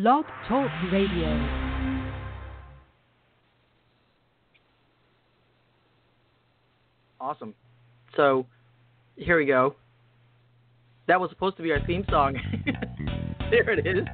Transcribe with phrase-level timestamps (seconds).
[0.00, 1.26] Blog Talk Radio.
[7.20, 7.52] Awesome.
[8.16, 8.46] So,
[9.16, 9.74] here we go.
[11.08, 12.36] That was supposed to be our theme song.
[13.50, 14.04] there it is.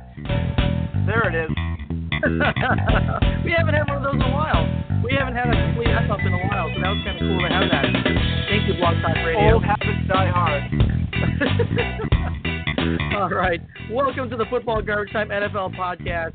[1.04, 1.50] There it is.
[3.44, 4.64] we haven't had one of those in a while.
[5.04, 7.28] We haven't had a complete F up in a while, so that was kind of
[7.28, 7.92] cool to have that.
[8.48, 9.52] Thank you, Blog Talk Radio.
[9.52, 10.62] Old habits die hard.
[13.16, 13.62] All right.
[13.90, 16.32] Welcome to the Football Garbage Time NFL podcast.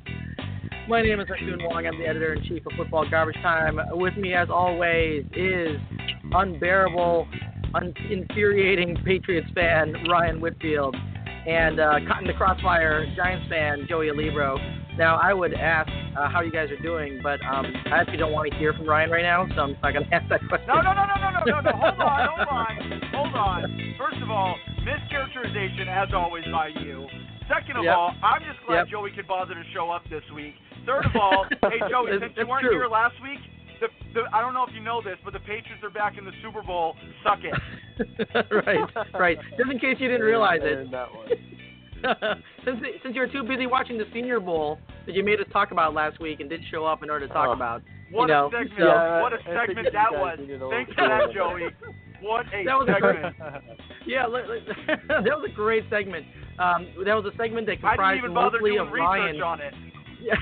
[0.87, 1.85] My name is Ha Kung Wong.
[1.85, 3.79] I'm the editor in chief of Football Garbage Time.
[3.91, 5.77] With me, as always, is
[6.31, 7.27] unbearable,
[7.75, 10.95] un- infuriating Patriots fan Ryan Whitfield
[11.45, 14.57] and uh, the crossfire Giants fan Joey Alibro.
[14.99, 15.87] Now, I would ask
[16.19, 18.83] uh, how you guys are doing, but um, I actually don't want to hear from
[18.85, 20.67] Ryan right now, so I'm not going to ask that question.
[20.67, 21.71] No, no, no, no, no, no, no, no.
[21.71, 22.75] Hold on, hold on,
[23.15, 23.95] hold on.
[23.97, 27.07] First of all, mischaracterization as always by you.
[27.47, 27.95] Second of Yep.
[27.95, 28.87] all, I'm just glad Yep.
[28.91, 30.53] Joey could bother to show up this week.
[30.85, 32.71] Third of all, hey Joey, That's- since you weren't true.
[32.75, 33.39] here last week,
[33.79, 36.25] the, the I don't know if you know this, but the Patriots are back in
[36.25, 36.95] the Super Bowl.
[37.23, 37.55] Suck it.
[38.67, 38.83] right,
[39.17, 39.37] right.
[39.57, 40.87] Just in case you didn't realize it,
[42.65, 44.77] since since you were too busy watching the Senior Bowl
[45.09, 47.33] that you made us talk about last week and didn't show up in order to
[47.33, 47.53] talk Oh.
[47.53, 47.81] about.
[48.11, 48.71] What you know, a segment!
[48.79, 50.37] so- Yeah, what a I think segment that was.
[50.39, 51.33] Thanks little for that.
[51.33, 51.63] Joey.
[52.21, 53.35] What a That was a segment!
[54.05, 54.65] Yeah, li- li-
[55.07, 56.25] that was a great segment.
[56.57, 59.05] Um, that was a segment that I didn't comprised even bother mostly doing of research
[59.05, 59.41] Ryan.
[59.43, 59.73] on it.
[60.21, 60.35] Yeah,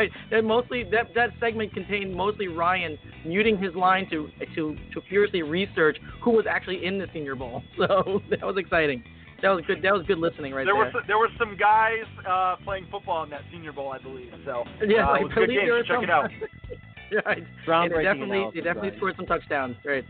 [0.00, 0.10] right.
[0.32, 5.42] That mostly that that segment contained mostly Ryan muting his line to to to furiously
[5.44, 7.62] research who was actually in the Senior Bowl.
[7.78, 9.04] So that was exciting.
[9.42, 9.82] That was good.
[9.82, 10.84] That was good listening right there there.
[10.84, 14.32] were some, there were some guys uh, playing football in that Senior Bowl, I believe.
[14.44, 15.60] So yeah, uh, I it was a good game.
[15.64, 16.04] there were Check some.
[16.04, 16.30] it out.
[17.26, 17.38] right.
[17.38, 18.98] And Groundbreaking they definitely analysis, they definitely Ryan.
[18.98, 19.76] scored some touchdowns.
[19.84, 20.04] Right.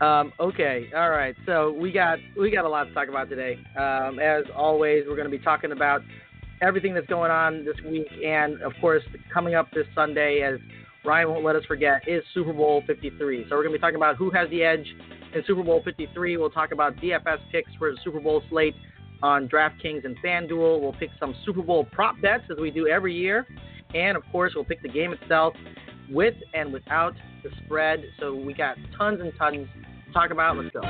[0.00, 0.88] Um, okay.
[0.96, 1.36] All right.
[1.46, 3.58] So we got we got a lot to talk about today.
[3.78, 6.02] Um, as always, we're going to be talking about
[6.62, 10.58] everything that's going on this week, and of course, coming up this Sunday, as
[11.04, 13.44] Ryan won't let us forget, is Super Bowl 53.
[13.48, 14.86] So we're going to be talking about who has the edge
[15.34, 16.36] in Super Bowl 53.
[16.36, 18.74] We'll talk about DFS picks for the Super Bowl slate
[19.22, 20.80] on DraftKings and FanDuel.
[20.80, 23.46] We'll pick some Super Bowl prop bets as we do every year,
[23.94, 25.54] and of course, we'll pick the game itself
[26.10, 28.04] with and without the spread.
[28.20, 29.66] So we got tons and tons
[30.06, 30.56] to talk about.
[30.56, 30.80] Let's go.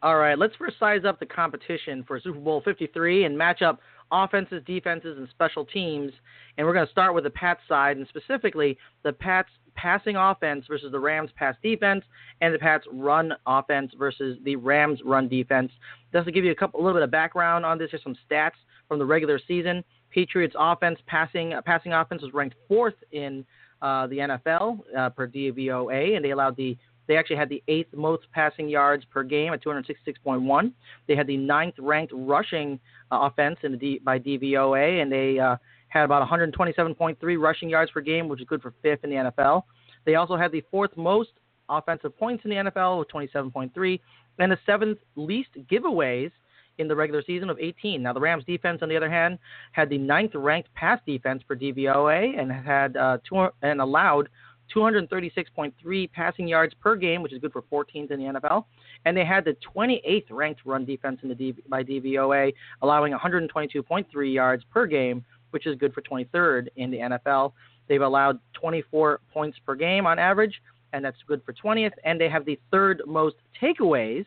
[0.00, 3.80] All right, let's first size up the competition for Super Bowl 53 and match up
[4.12, 6.12] offenses, defenses, and special teams.
[6.56, 10.64] And we're going to start with the Pats side, and specifically the Pats passing offense
[10.68, 12.04] versus the Rams pass defense,
[12.40, 15.70] and the Pats run offense versus the Rams run defense.
[16.12, 18.16] Just to give you a couple, a little bit of background on this, here's some
[18.28, 18.58] stats
[18.88, 19.84] from the regular season.
[20.10, 23.44] Patriots offense passing passing offense was ranked fourth in
[23.82, 26.76] uh, the NFL uh, per DVOA, and they allowed the
[27.08, 30.72] they actually had the eighth most passing yards per game at 266.1.
[31.08, 32.78] They had the ninth ranked rushing
[33.10, 35.56] uh, offense in the D, by DVOA, and they uh,
[35.88, 39.62] had about 127.3 rushing yards per game, which is good for fifth in the NFL.
[40.04, 41.30] They also had the fourth most
[41.68, 44.00] offensive points in the NFL with 27.3,
[44.38, 46.30] and the seventh least giveaways
[46.78, 48.02] in the regular season of 18.
[48.02, 49.38] Now the Rams defense, on the other hand,
[49.72, 54.28] had the ninth ranked pass defense per DVOA and had uh, two, and allowed
[54.74, 58.64] 236.3 passing yards per game, which is good for 14th in the NFL.
[59.04, 62.52] And they had the 28th ranked run defense in the D, by DVOA,
[62.82, 67.52] allowing 122.3 yards per game, which is good for 23rd in the NFL.
[67.88, 70.60] They've allowed 24 points per game on average,
[70.92, 71.92] and that's good for 20th.
[72.04, 74.26] And they have the third most takeaways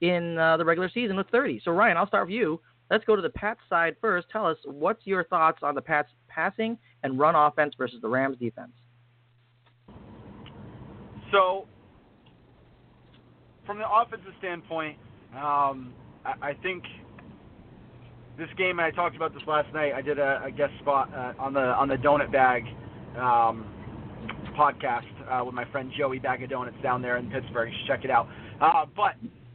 [0.00, 1.62] in uh, the regular season with 30.
[1.64, 2.60] So Ryan, I'll start with you.
[2.90, 4.28] Let's go to the Pats side first.
[4.30, 8.36] Tell us what's your thoughts on the Pats passing and run offense versus the Rams
[8.38, 8.72] defense.
[11.30, 11.66] So,
[13.64, 14.98] from the offensive standpoint,
[15.34, 15.94] um,
[16.24, 16.84] I, I think
[18.38, 18.78] this game.
[18.78, 19.92] And I talked about this last night.
[19.92, 22.64] I did a, a guest spot uh, on the on the Donut Bag
[23.16, 23.66] um,
[24.56, 27.70] podcast uh, with my friend Joey Bag of Donuts down there in Pittsburgh.
[27.70, 28.28] You should check it out.
[28.60, 29.14] Uh, but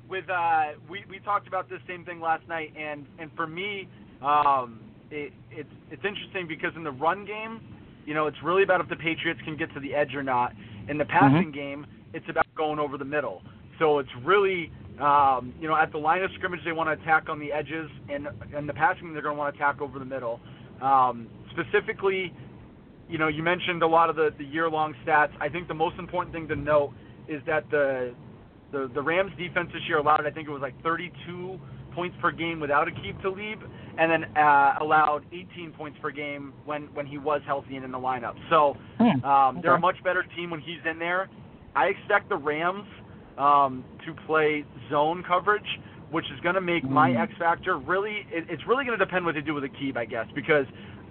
[0.09, 3.87] with uh, we we talked about this same thing last night, and and for me,
[4.21, 4.79] um,
[5.11, 7.61] it, it's it's interesting because in the run game,
[8.07, 10.53] you know, it's really about if the Patriots can get to the edge or not.
[10.89, 13.41] In the passing game, it's about going over the middle.
[13.79, 17.27] So it's really, um, you know, at the line of scrimmage, they want to attack
[17.27, 20.05] on the edges, and and the passing, they're going to want to attack over the
[20.05, 20.39] middle.
[20.81, 22.33] Um, specifically,
[23.09, 25.31] you know, you mentioned a lot of the, the year-long stats.
[25.41, 26.93] I think the most important thing to note
[27.27, 28.15] is that the
[28.71, 31.59] the the Rams defense this year allowed, I think it was like 32
[31.93, 33.59] points per game without Aqib Talib,
[33.97, 37.91] and then uh, allowed 18 points per game when when he was healthy and in
[37.91, 38.35] the lineup.
[38.49, 38.77] So
[39.23, 41.29] um, they're a much better team when he's in there.
[41.75, 42.87] I expect the Rams
[43.37, 45.67] um, to play zone coverage
[46.11, 48.25] which is going to make my X factor really.
[48.31, 50.65] It, it's really going to depend what they do with Aqib, I guess, because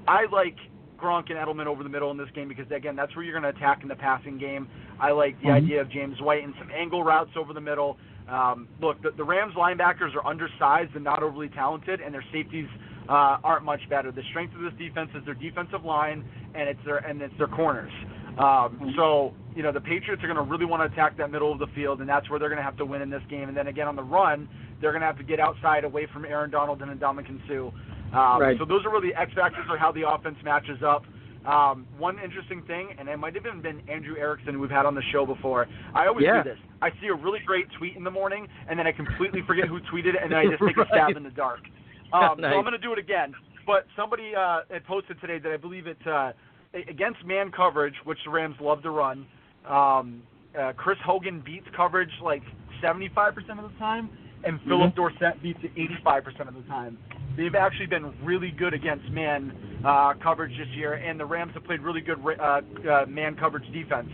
[0.08, 0.56] I like
[0.96, 3.50] Gronk and Edelman over the middle in this game because again, that's where you're going
[3.52, 4.68] to attack in the passing game.
[5.00, 5.64] I like the Mm-hmm.
[5.64, 7.96] idea of James White and some angle routes over the middle.
[8.28, 12.66] Um, look, the, the Rams linebackers are undersized and not overly talented, and their safeties
[13.08, 14.10] uh, aren't much better.
[14.10, 16.24] The strength of this defense is their defensive line
[16.56, 17.92] and it's their and it's their corners.
[18.38, 21.52] Um, so you know the Patriots are going to really want to attack that middle
[21.52, 23.48] of the field, and that's where they're going to have to win in this game.
[23.48, 24.48] And then again on the run,
[24.80, 27.70] they're going to have to get outside away from Aaron Donald and Ndamukong Suh.
[28.16, 28.58] Um, Right.
[28.58, 31.04] So those are really X factors of how the offense matches up.
[31.44, 34.84] Um, one interesting thing, and it might have even been Andrew Erickson who we've had
[34.84, 35.68] on the show before.
[35.94, 36.42] I always Yeah.
[36.42, 36.58] do this.
[36.82, 39.78] I see a really great tweet in the morning, and then I completely forget who
[39.80, 41.60] tweeted it, and then I just take a stab in the dark.
[42.12, 42.52] Um, Nice.
[42.52, 43.34] So I'm going to do it again.
[43.66, 46.32] But somebody uh, had posted today that I believe it's uh,
[46.72, 49.26] against man coverage, which the Rams love to run.
[49.68, 50.22] Um,
[50.56, 52.44] uh, Chris Hogan beats coverage like
[52.80, 54.08] 75% of the time,
[54.44, 55.74] and Phillip Dorsett beats it
[56.06, 56.96] 85% of the time.
[57.36, 59.52] They've actually been really good against man
[59.84, 62.60] uh, coverage this year, and the Rams have played really good uh,
[62.90, 64.08] uh, man coverage defense.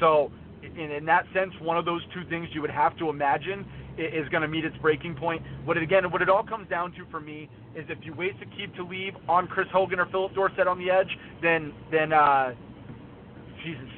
[0.00, 0.30] So,
[0.62, 3.66] in, in that sense, one of those two things you would have to imagine
[3.98, 5.42] is going to meet its breaking point.
[5.64, 8.38] What it again, what it all comes down to for me is if you wait
[8.40, 11.08] to keep to leave on Chris Hogan or Phillip Dorsett on the edge,
[11.42, 12.52] then then uh,
[13.64, 13.88] Jesus,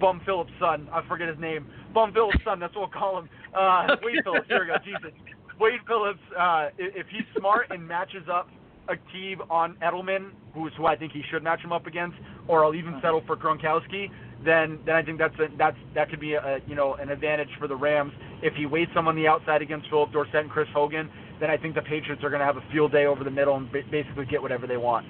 [0.00, 1.66] Bum Phillips' son, I forget his name.
[1.94, 3.28] Bum Phillips' son, that's what we'll call him.
[3.54, 4.76] Uh, Wade Phillips, here we go.
[4.84, 5.16] Jesus,
[5.62, 6.18] Wade Phillips.
[6.36, 8.48] Uh, if he's smart and matches up
[8.88, 12.16] Aqib on Edelman, who's who I think he should match him up against,
[12.48, 14.10] or I'll even settle for Gronkowski.
[14.44, 17.48] Then, then I think that's a, that's that could be a, you know an advantage
[17.60, 18.12] for the Rams.
[18.42, 21.08] If he waits some on the outside against Phillip Dorsett and Chris Hogan,
[21.40, 23.56] then I think the Patriots are going to have a field day over the middle
[23.56, 25.06] and ba- basically get whatever they want.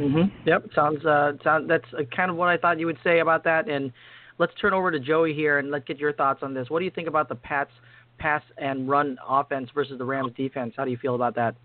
[0.00, 0.48] Mm-hmm.
[0.48, 3.44] Yep, sounds uh, sound that's uh, kind of what I thought you would say about
[3.44, 3.68] that.
[3.68, 3.92] And
[4.38, 6.70] let's turn over to Joey here and let's get your thoughts on this.
[6.70, 7.70] What do you think about the Pats
[8.18, 10.74] pass and run offense versus the Rams defense?
[10.76, 11.56] How do you feel about that?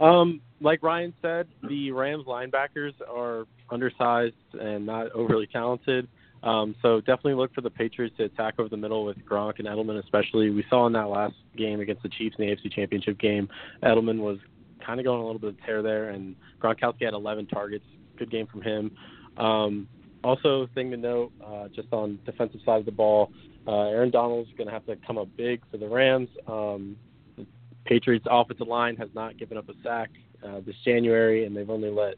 [0.00, 6.08] Um, like Ryan said, the Rams linebackers are undersized and not overly talented.
[6.42, 9.68] Um, so definitely look for the Patriots to attack over the middle with Gronk and
[9.68, 10.50] Edelman, especially.
[10.50, 13.48] We saw in that last game against the Chiefs in the AFC Championship game,
[13.82, 14.38] Edelman was
[14.84, 17.84] kind of going a little bit of tear there, and Gronkowski had 11 targets.
[18.18, 18.90] Good game from him.
[19.36, 19.88] Um,
[20.24, 23.30] also, thing to note, uh, just on defensive side of the ball,
[23.66, 26.28] uh, Aaron Donald's going to have to come up big for the Rams.
[26.46, 26.96] Um,
[27.36, 27.46] the
[27.84, 30.10] Patriots' offensive line has not given up a sack
[30.46, 32.14] uh, this January, and they've only let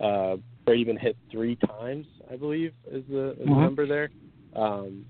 [0.00, 3.60] uh, Brady been hit three times, I believe, is the, is the Mhm.
[3.60, 4.10] number there.
[4.54, 5.04] Um,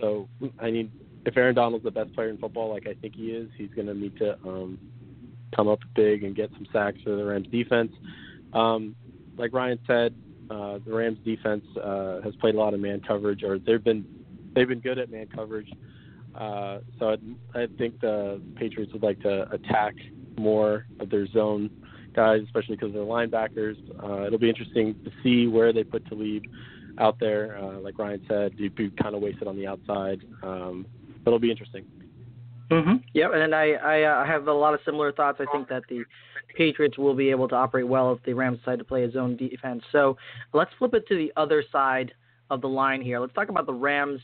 [0.00, 0.28] so,
[0.58, 0.90] I mean,
[1.26, 3.86] if Aaron Donald's the best player in football, like I think he is, he's going
[3.86, 4.78] to need to um,
[5.54, 7.92] come up big and get some sacks for the Rams defense.
[8.52, 8.94] Um,
[9.36, 10.14] like Ryan said,
[10.50, 14.04] uh, the Rams defense uh, has played a lot of man coverage, or they've been
[14.54, 15.70] they've been good at man coverage.
[16.34, 17.10] Uh, so
[17.54, 19.94] I, I think the Patriots would like to attack
[20.36, 21.70] more of their zone
[22.14, 23.76] guys, especially because they're linebackers.
[24.02, 26.44] Uh, it'll be interesting to see where they put Talib
[26.98, 27.58] out there.
[27.58, 30.22] Uh, like Ryan said, you'd be kind of wasted on the outside.
[30.42, 30.86] Um,
[31.24, 31.84] but it'll be interesting.
[32.70, 32.96] Mm-hmm.
[33.12, 35.38] Yep, and I I uh, have a lot of similar thoughts.
[35.40, 36.02] I think that the
[36.56, 39.36] Patriots will be able to operate well if the Rams decide to play a zone
[39.36, 39.82] defense.
[39.92, 40.16] So
[40.52, 42.12] let's flip it to the other side
[42.50, 43.20] of the line here.
[43.20, 44.20] Let's talk about the Rams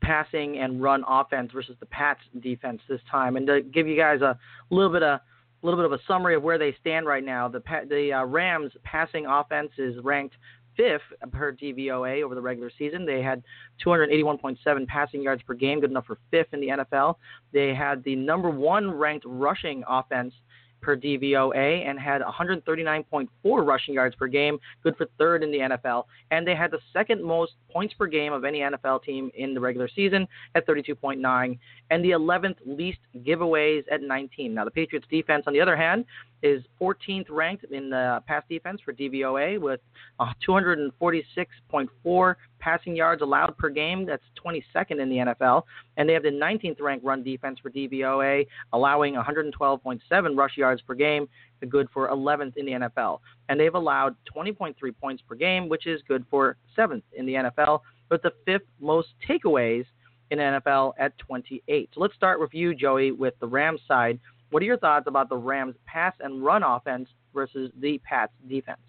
[0.00, 3.36] passing and run offense versus the Pats defense this time.
[3.36, 4.38] And to give you guys a
[4.70, 5.20] little bit of
[5.62, 8.24] a little bit of a summary of where they stand right now, the the uh,
[8.24, 10.34] Rams passing offense is ranked
[10.76, 11.02] fifth
[11.32, 13.06] per DVOA over the regular season.
[13.06, 13.42] They had
[13.84, 17.16] 281.7 passing yards per game, good enough for fifth in the NFL.
[17.52, 20.34] They had the number one ranked rushing offense
[20.80, 26.04] per DVOA and had 139.4 rushing yards per game, good for third in the NFL.
[26.30, 29.60] And they had the second most points per game of any NFL team in the
[29.60, 31.58] regular season at 32.9,
[31.90, 34.54] and the 11th least giveaways at 19.
[34.54, 36.04] Now, the Patriots defense, on the other hand,
[36.42, 39.80] is 14th ranked in the pass defense for DVOA with
[40.20, 44.06] uh, 246.4 passing yards allowed per game.
[44.06, 45.62] That's 22nd in the NFL.
[45.96, 50.94] And they have the 19th ranked run defense for DVOA, allowing 112.7 rush yards per
[50.94, 51.28] game,
[51.68, 53.20] good for 11th in the NFL.
[53.48, 57.80] And they've allowed 20.3 points per game, which is good for 7th in the NFL,
[58.10, 59.84] with the fifth most takeaways
[60.30, 61.90] in NFL at 28.
[61.94, 64.18] So let's start with you, Joey, with the Rams side.
[64.50, 68.80] What are your thoughts about the Rams pass and run offense versus the Pats defense?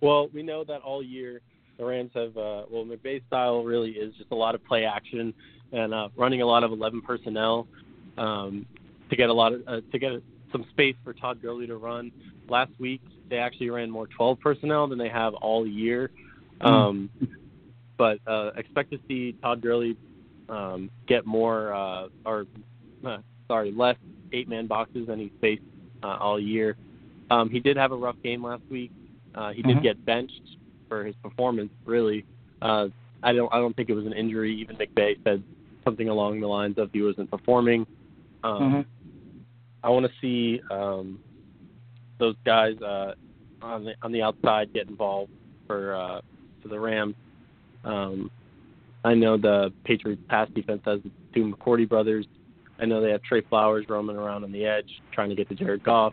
[0.00, 1.40] Well, we know that all year
[1.80, 5.32] the Rams have, uh, well, McVay's style really is just a lot of play action
[5.72, 7.66] and uh, running a lot of 11 personnel
[8.18, 8.66] um,
[9.08, 10.12] to get a lot of, uh, to get
[10.52, 12.12] some space for Todd Gurley to run.
[12.48, 16.10] Last week they actually ran more 12 personnel than they have all year.
[16.60, 17.08] Um,
[17.96, 19.96] but uh, expect to see Todd Gurley
[20.50, 22.46] um, get more uh, or
[23.06, 23.18] uh,
[23.48, 23.96] sorry, less
[24.32, 25.62] eight-man boxes than he's faced
[26.02, 26.76] uh, all year.
[27.30, 28.90] Um, he did have a rough game last week.
[29.34, 29.82] Uh, he did Mhm.
[29.82, 30.56] get benched
[30.90, 31.70] for his performance.
[31.86, 32.26] Really,
[32.60, 32.88] uh,
[33.22, 33.50] I don't.
[33.54, 34.54] I don't think it was an injury.
[34.60, 35.42] Even McVay said
[35.84, 37.86] something along the lines of he wasn't performing.
[38.44, 38.84] Um, Mhm.
[39.82, 41.20] I want to see um,
[42.18, 43.14] those guys uh,
[43.62, 45.32] on the on the outside get involved
[45.66, 46.20] for uh,
[46.60, 47.14] for the Rams.
[47.84, 48.30] Um,
[49.04, 52.26] I know the Patriots pass defense has the two McCourty brothers.
[52.78, 55.54] I know they have Trey Flowers roaming around on the edge trying to get to
[55.54, 56.12] Jared Goff.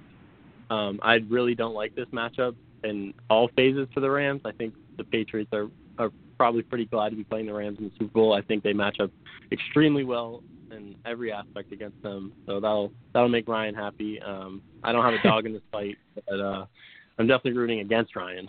[0.70, 2.56] Um, I really don't like this matchup
[2.88, 4.42] in all phases for the Rams.
[4.46, 5.68] I think the Patriots are,
[5.98, 8.34] are probably pretty glad to be playing the Rams in the Super Bowl.
[8.34, 9.12] I think they match up
[9.52, 12.34] extremely well in every aspect against them.
[12.46, 14.22] So that'll that'll make Ryan happy.
[14.22, 16.66] Um, I don't have a dog in this fight, but uh,
[17.18, 18.48] I'm definitely rooting against Ryan.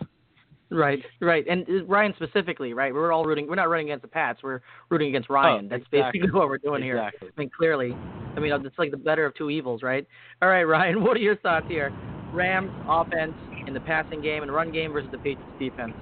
[0.71, 2.92] Right, right, and uh, Ryan specifically, right?
[2.92, 3.47] We're all rooting.
[3.47, 4.40] We're not rooting against the Pats.
[4.42, 5.64] We're rooting against Ryan.
[5.64, 6.21] Oh, That's exactly.
[6.21, 6.99] basically what we're doing here.
[6.99, 7.28] exactly.
[7.35, 7.97] I mean, clearly,
[8.37, 10.07] I mean, it's like the better of two evils, right?
[10.42, 11.90] All right, Ryan, what are your thoughts here?
[12.35, 13.33] Rams offense
[13.69, 15.93] in the passing game and run game versus the Patriots defense.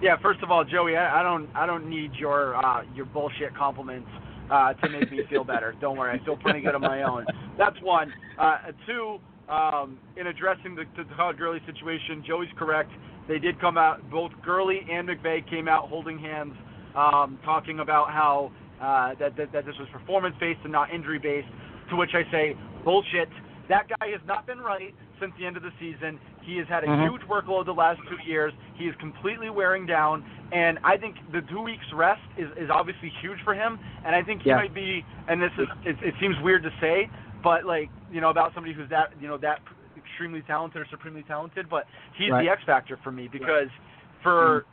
[0.00, 3.54] Yeah, first of all, Joey, I, I don't I don't need your uh, your bullshit
[3.56, 4.08] compliments
[4.50, 5.74] uh, to make me feel better.
[5.80, 7.26] Don't worry, I feel pretty good on my own.
[7.58, 8.12] That's one.
[8.38, 12.92] Uh, two, um, in addressing the, the Todd Gurley situation, Joey's correct.
[13.26, 14.08] They did come out.
[14.08, 16.54] Both Gurley and McVay came out holding hands,
[16.94, 21.18] um, talking about how uh, that, that that this was performance based and not injury
[21.18, 21.48] based.
[21.90, 23.28] To which I say, bullshit.
[23.68, 26.18] That guy has not been right since the end of the season.
[26.42, 27.02] He has had a Mhm.
[27.02, 28.52] huge workload the last two years.
[28.74, 33.10] He is completely wearing down, and I think the two weeks rest is, is obviously
[33.20, 33.78] huge for him.
[34.04, 34.56] And I think he Yeah.
[34.56, 35.04] might be.
[35.28, 37.08] And this is it, it seems weird to say,
[37.42, 39.60] but like you know about somebody who's that you know that
[39.96, 42.44] extremely talented or supremely talented, but he's Right.
[42.44, 43.68] the X factor for me because
[44.22, 44.64] for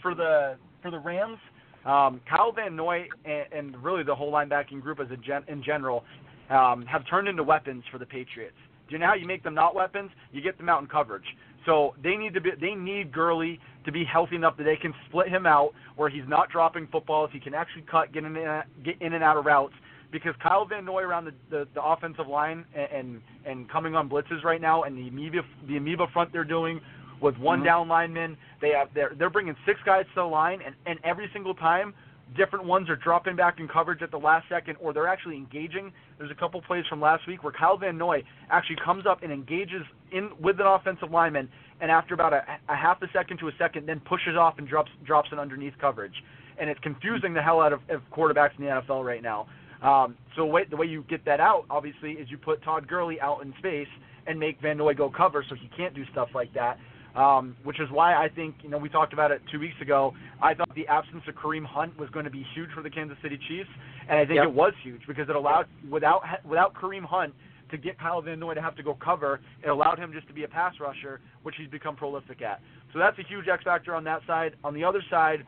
[0.00, 1.38] for the for the Rams,
[1.84, 5.62] um, Kyle Van Noy and, and really the whole linebacking group as a gen, in
[5.62, 6.04] general
[6.50, 8.56] um, have turned into weapons for the Patriots.
[8.88, 10.10] Do you know how you make them not weapons?
[10.32, 11.24] You get them out in coverage.
[11.66, 14.92] So they need to be they need Gurley to be healthy enough that they can
[15.08, 17.30] split him out where he's not dropping footballs.
[17.32, 19.74] He can actually cut, get in and, get in and out of routes.
[20.12, 24.08] Because Kyle Van Noy around the, the, the offensive line and, and and coming on
[24.08, 26.80] blitzes right now, and the amoeba the amoeba front they're doing
[27.20, 27.64] with one Mhm.
[27.64, 31.28] down lineman, they have they're they're bringing six guys to the line, and and every
[31.32, 31.94] single time
[32.36, 35.92] different ones are dropping back in coverage at the last second, or they're actually engaging.
[36.18, 39.32] There's a couple plays from last week where Kyle Van Noy actually comes up and
[39.32, 41.48] engages in with an offensive lineman,
[41.80, 44.68] and after about a, a half a second to a second, then pushes off and
[44.68, 46.14] drops drops it underneath coverage,
[46.58, 49.46] and it's confusing the hell out of, of quarterbacks in the NFL right now.
[49.82, 53.20] Um, so way, the way you get that out, obviously, is you put Todd Gurley
[53.20, 53.88] out in space
[54.26, 56.78] and make Van Noy go cover, so he can't do stuff like that
[57.14, 60.12] um, which is why I think you know we talked about it two weeks ago.
[60.42, 63.16] I thought the absence of Kareem Hunt was going to be huge for the Kansas
[63.22, 63.70] City Chiefs,
[64.08, 64.44] and I think Yep.
[64.48, 67.32] it was huge because it allowed without without Kareem Hunt
[67.70, 70.34] to get Kyle Van Noy to have to go cover, it allowed him just to
[70.34, 72.60] be a pass rusher, which he's become prolific at.
[72.92, 74.54] So that's a huge X factor on that side.
[74.64, 75.44] On the other side.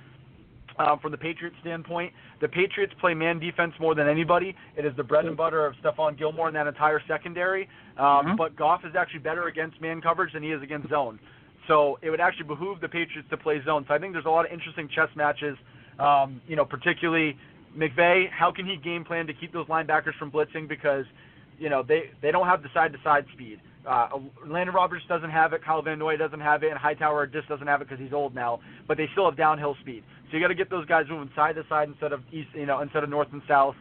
[0.79, 4.55] Um, from the Patriots standpoint, the Patriots play man defense more than anybody.
[4.77, 7.67] It is the bread and butter of Stephon Gilmore and that entire secondary.
[7.97, 8.37] Um, Mhm.
[8.37, 11.19] But Goff is actually better against man coverage than he is against zone.
[11.69, 13.85] So it would actually behoove the Patriots to play zone.
[13.89, 15.57] So I think there's a lot of interesting chess matches.
[15.99, 17.37] Um, you know, particularly
[17.77, 18.31] McVay.
[18.31, 21.05] How can he game plan to keep those linebackers from blitzing because
[21.59, 23.61] you know they they don't have the side to side speed.
[23.87, 24.09] Uh,
[24.45, 25.63] Elandon Roberts doesn't have it.
[25.65, 28.35] Kyle Van Noy doesn't have it, and Hightower just doesn't have it because he's old
[28.35, 28.59] now.
[28.89, 30.03] But they still have downhill speed.
[30.29, 32.67] So you got to get those guys moving side to side instead of east, you
[32.67, 33.77] know, instead of north and south.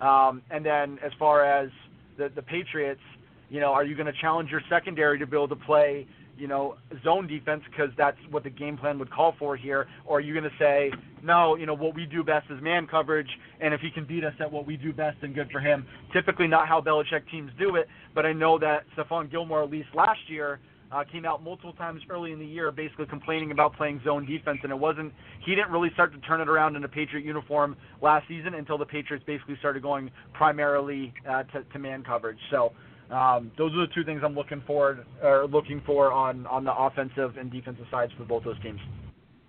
[0.00, 1.70] Um, and then as far as
[2.18, 3.00] the the Patriots,
[3.48, 6.48] you know, are you going to challenge your secondary to be able to play, you
[6.48, 10.20] know, zone defense because that's what the game plan would call for here, or are
[10.20, 13.28] you going to say, no, you know, what we do best is man coverage,
[13.60, 15.86] and if he can beat us at what we do best, then good for him.
[16.12, 19.88] Typically not how Belichick teams do it, but I know that Stephon Gilmore, at least
[19.94, 20.60] last year,
[20.92, 24.58] uh, came out multiple times early in the year basically complaining about playing zone defense,
[24.62, 25.12] and it wasn't,
[25.44, 28.78] he didn't really start to turn it around in a Patriot uniform last season until
[28.78, 32.38] the Patriots basically started going primarily uh, to, to man coverage.
[32.50, 32.72] So,
[33.10, 36.74] um, those are the two things I'm looking for, or looking for on on the
[36.74, 38.80] offensive and defensive sides for both those teams.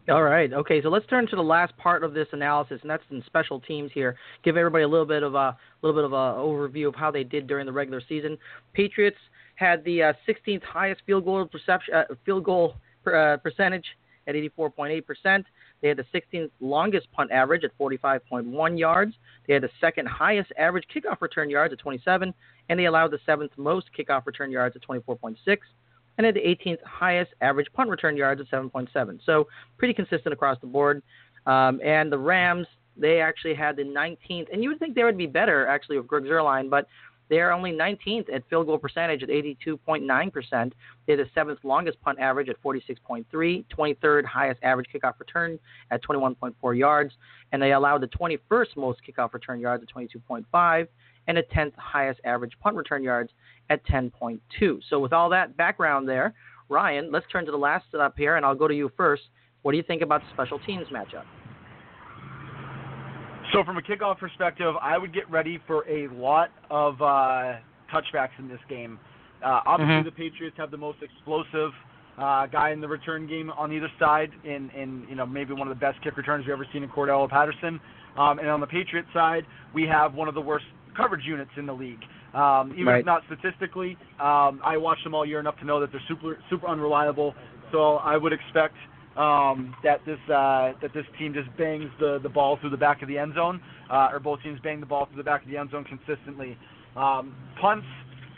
[0.09, 0.53] All right.
[0.53, 0.81] Okay.
[0.81, 3.91] So let's turn to the last part of this analysis, and that's in special teams
[3.93, 4.15] here.
[4.43, 7.25] Give everybody a little bit of a little bit of a overview of how they
[7.25, 8.37] did during the regular season.
[8.73, 9.17] Patriots
[9.55, 13.85] had the uh, 16th highest field goal perception, uh, field goal per, uh, percentage
[14.27, 15.45] at 84.8 percent.
[15.81, 19.13] They had the 16th longest punt average at 45.1 yards.
[19.45, 22.33] They had the second highest average kickoff return yards at 27,
[22.69, 25.35] and they allowed the seventh most kickoff return yards at 24.6
[26.17, 29.19] and had the 18th highest average punt return yards at 7.7.
[29.25, 29.47] So
[29.77, 31.01] pretty consistent across the board.
[31.45, 32.67] Um, and the Rams
[32.99, 36.07] they actually had the 19th, and you would think they would be better actually with
[36.07, 36.87] Greg Zuerlein, but
[37.29, 40.71] they are only 19th at field goal percentage at 82.9%.
[41.05, 45.59] They're the seventh longest punt average at 46.3, 23rd highest average kickoff return
[45.91, 47.13] at 21.4 yards,
[47.51, 50.87] and they allow the 21st most kickoff return yards at 22.5,
[51.27, 53.31] and a 10th highest average punt return yards
[53.69, 54.79] at 10.2.
[54.89, 56.33] So with all that background there,
[56.69, 59.23] Ryan, let's turn to the last up here, and I'll go to you first.
[59.61, 61.23] What do you think about the special teams matchup?
[63.53, 67.55] So from a kickoff perspective, I would get ready for a lot of uh,
[67.93, 68.99] touchbacks in this game.
[69.43, 70.05] Uh, obviously, Mhm.
[70.05, 71.71] the Patriots have the most explosive
[72.17, 75.67] uh, guy in the return game on either side, in, in you know maybe one
[75.67, 77.79] of the best kick returns we've ever seen in Cordarrelle Patterson.
[78.17, 80.65] Um, and on the Patriots side, we have one of the worst
[80.97, 82.01] coverage units in the league.
[82.33, 82.99] Um, even Right.
[82.99, 86.37] if not statistically, um, I watched them all year enough to know that they're super
[86.49, 87.35] super unreliable.
[87.71, 88.75] So I would expect
[89.15, 93.01] um, that this uh, that this team just bangs the the ball through the back
[93.01, 95.49] of the end zone, uh, or both teams bang the ball through the back of
[95.49, 96.57] the end zone consistently.
[96.95, 97.87] Um, punts,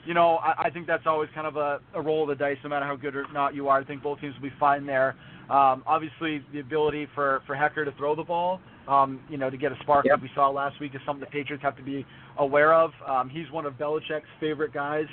[0.06, 2.58] you know, I, I think that's always kind of a, a roll of the dice,
[2.64, 3.80] no matter how good or not you are.
[3.80, 5.16] I think both teams will be fine there.
[5.50, 9.58] Um, obviously, the ability for for Hekker to throw the ball, um, you know, to
[9.58, 10.14] get a spark Yep.
[10.14, 12.06] like we saw last week is something the Patriots have to be
[12.38, 12.92] aware of.
[13.08, 15.06] Um, he's one of Belichick's favorite guys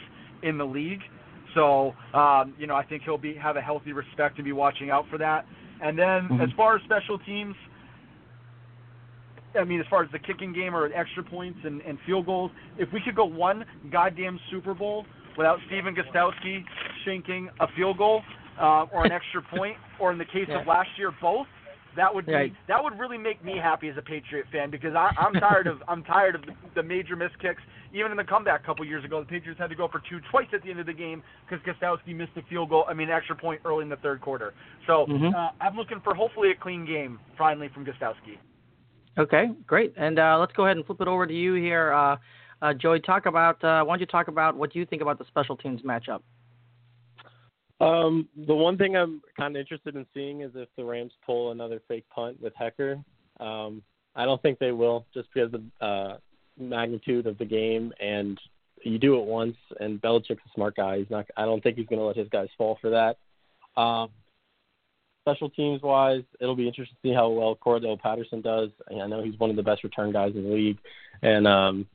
[0.43, 1.01] in the league.
[1.55, 4.91] So, um, you know, I think he'll be have a healthy respect and be watching
[4.91, 5.47] out for that.
[5.83, 6.43] And then Mhm.
[6.43, 7.57] as far as special teams,
[9.59, 12.51] I mean, as far as the kicking game or extra points and, and field goals,
[12.77, 15.07] if we could go one goddamn Super Bowl
[15.37, 16.63] without Stephen Gostkowski
[17.05, 18.23] shanking a field goal
[18.61, 20.61] uh, or an extra point, or in the case Yeah.
[20.61, 21.47] of last year, both,
[21.97, 22.53] that would be Right.
[22.69, 25.83] that would really make me happy as a Patriot fan because I, I'm tired of
[25.89, 27.63] I'm tired of the, the major missed kicks.
[27.93, 30.21] Even in the comeback a couple years ago, the Patriots had to go for two
[30.31, 32.85] twice at the end of the game because Gostkowski missed a field goal.
[32.89, 34.55] I mean, extra point early in the third quarter.
[34.87, 35.35] So Mhm.
[35.35, 38.39] uh, I'm looking for hopefully a clean game finally from Gostkowski.
[39.19, 39.95] Okay, great.
[39.97, 42.17] And uh, let's go ahead and flip it over to you here, uh,
[42.61, 43.01] uh, Joey.
[43.01, 45.81] Talk about uh, why don't you talk about what you think about the special teams
[45.83, 46.21] matchup?
[47.81, 51.51] Um, the one thing I'm kind of interested in seeing is if the Rams pull
[51.53, 53.05] another fake punt with Hekker.
[53.39, 53.83] Um,
[54.15, 56.17] I don't think they will, just because of the uh,
[56.59, 58.41] magnitude of the game, and
[58.83, 59.57] you do it once.
[59.79, 60.99] And Belichick's a smart guy.
[60.99, 61.27] He's not.
[61.37, 63.19] I don't think he's going to let his guys fall for that.
[63.81, 64.09] Um,
[65.23, 68.71] special teams wise, it'll be interesting to see how well Cordarrelle Patterson does.
[68.91, 70.79] I know he's one of the best return guys in the league,
[71.21, 71.87] and um,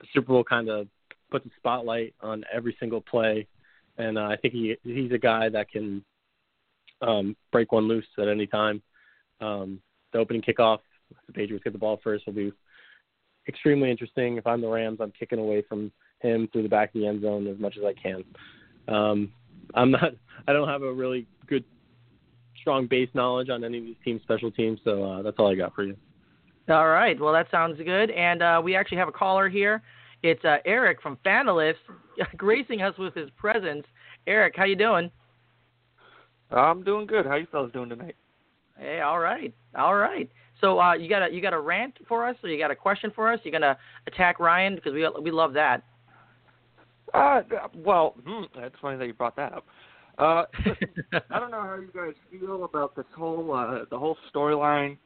[0.00, 0.88] the Super Bowl kind of
[1.30, 3.46] puts a spotlight on every single play
[3.98, 6.04] and uh, I think he he's a guy that can
[7.02, 8.82] um, break one loose at any time.
[9.40, 9.80] Um,
[10.12, 10.78] the opening kickoff,
[11.26, 12.52] the Patriots get the ball first, will be
[13.46, 14.36] extremely interesting.
[14.36, 17.22] If I'm the Rams, I'm kicking away from him through the back of the end
[17.22, 18.24] zone as much as I can.
[18.88, 19.32] Um,
[19.74, 20.14] I'm not.
[20.46, 21.64] I don't have a really good,
[22.60, 25.54] strong base knowledge on any of these teams' special teams, so uh, that's all I
[25.54, 25.96] got for you.
[26.68, 27.18] All right.
[27.18, 28.10] Well, that sounds good.
[28.10, 29.82] And uh, we actually have a caller here.
[30.22, 31.74] It's uh, Eric from Fanalifts,
[32.36, 33.86] gracing us with his presence.
[34.26, 35.10] Eric, how you doing?
[36.50, 37.26] I'm doing good.
[37.26, 38.16] How you fellas doing tonight?
[38.78, 40.30] Hey, all right, all right.
[40.60, 42.76] So uh, you got a you got a rant for us, or you got a
[42.76, 43.38] question for us?
[43.44, 43.76] You gonna
[44.06, 45.82] attack Ryan because we we love that.
[47.14, 47.42] Uh,
[47.74, 49.66] well, hmm, that's funny that you brought that up.
[50.18, 50.44] Uh,
[51.30, 54.96] I don't know how you guys feel about this whole uh, the whole storyline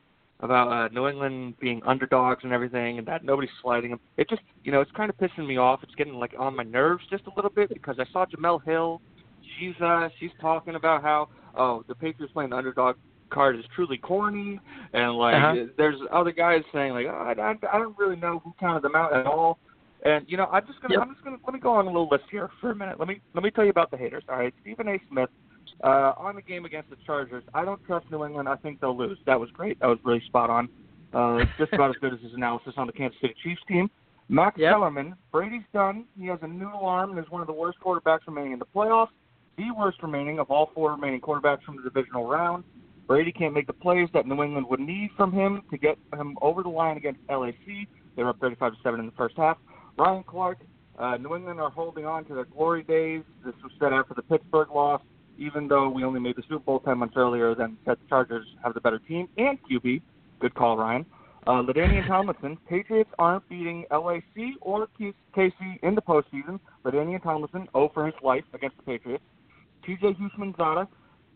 [0.42, 4.00] about uh, New England being underdogs and everything, and that nobody's sliding them.
[4.16, 5.80] It just, you know, it's kind of pissing me off.
[5.82, 9.00] It's getting like on my nerves just a little bit because I saw Jemele Hill.
[9.58, 12.96] She's uh, she's talking about how oh the Patriots playing the underdog
[13.30, 14.60] card is truly corny,
[14.92, 15.66] and like Uh-huh.
[15.76, 18.94] there's other guys saying like oh, I, I I don't really know who counted them
[18.96, 19.58] out at all.
[20.04, 21.02] And you know, I'm just gonna Yep.
[21.02, 22.98] I'm just gonna let me go on a little list here for a minute.
[22.98, 24.24] Let me let me tell you about the haters.
[24.28, 24.98] All right, Stephen A.
[25.08, 25.30] Smith.
[25.82, 28.48] Uh, on the game against the Chargers, I don't trust New England.
[28.48, 29.18] I think they'll lose.
[29.26, 29.80] That was great.
[29.80, 30.68] That was really spot on.
[31.12, 33.90] Uh, just about as good as his analysis on the Kansas City Chiefs team.
[34.28, 34.72] Max Yep.
[34.72, 36.04] Kellerman, Brady's done.
[36.18, 38.66] He has a new arm and is one of the worst quarterbacks remaining in the
[38.66, 39.08] playoffs.
[39.58, 42.64] The worst remaining of all four remaining quarterbacks from the divisional round.
[43.06, 46.38] Brady can't make the plays that New England would need from him to get him
[46.40, 47.54] over the line against LAC.
[48.16, 49.58] They were up 35 to 7 in the first half.
[49.98, 50.58] Ryan Clark,
[50.98, 53.22] uh, New England are holding on to their glory days.
[53.44, 55.02] This was set out for the Pittsburgh loss,
[55.38, 58.46] even though we only made the Super Bowl 10 months earlier than said the Chargers
[58.62, 60.02] have the better team and QB.
[60.40, 61.06] Good call, Ryan.
[61.46, 66.60] Uh, LaDainian Tomlinson, Patriots aren't beating LAC or KC in the postseason.
[66.84, 69.24] LaDainian Tomlinson, 0 for his life against the Patriots.
[69.86, 70.86] TJ Houshmandzadeh,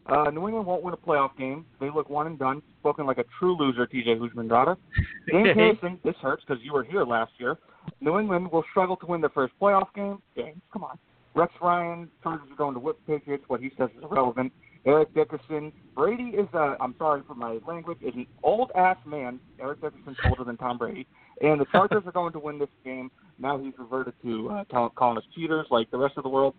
[0.09, 1.67] uh, New England won't win a playoff game.
[1.81, 2.63] They look one and done.
[2.81, 4.77] Spoken like a true loser, TJ Houshmandzadeh.
[5.31, 7.59] James Harrison, this hurts because you were here last year.
[8.01, 10.23] New England will struggle to win their first playoff game.
[10.37, 10.99] James, come on.
[11.37, 13.45] Rex Ryan, Chargers are going to whip Patriots.
[13.47, 14.53] What he says is irrelevant.
[14.87, 15.71] Eric Dickerson.
[15.95, 19.39] Brady is a, I'm sorry for my language, is an old ass man.
[19.61, 21.07] Eric Dickerson's older than Tom Brady.
[21.43, 23.11] And the Chargers are going to win this game.
[23.39, 26.55] Now he's reverted to uh, calling us cheaters like the rest of the world.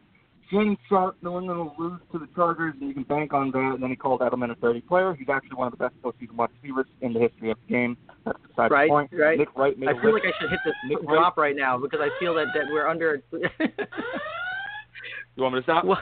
[0.52, 3.72] James Sharp, New England will lose to the Chargers, and you can bank on that.
[3.74, 5.16] And then he called Edelman a 30 player.
[5.18, 7.98] He's actually one of the best postseason wide receivers in the history of the game.
[8.26, 9.12] That's beside right, the point.
[9.12, 11.78] Right, Nick Wright made I feel like I should hit this Nick drop right now
[11.78, 13.24] because I feel that, that we're under.
[15.38, 15.86] You want me to stop?
[15.86, 16.02] Well,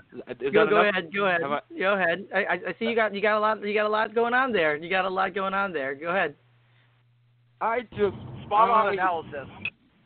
[0.54, 1.10] go go ahead.
[1.13, 1.41] Go ahead.
[1.43, 2.26] I- Go ahead.
[2.34, 4.34] I, I I see you got you got a lot you got a lot going
[4.34, 4.78] on there.
[4.78, 5.93] You got a lot going on there.
[5.93, 6.36] Go ahead.
[7.60, 9.48] I just Spot on analysis.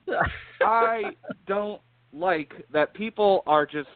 [0.62, 1.12] I
[1.46, 1.80] don't
[2.12, 3.90] like that people are just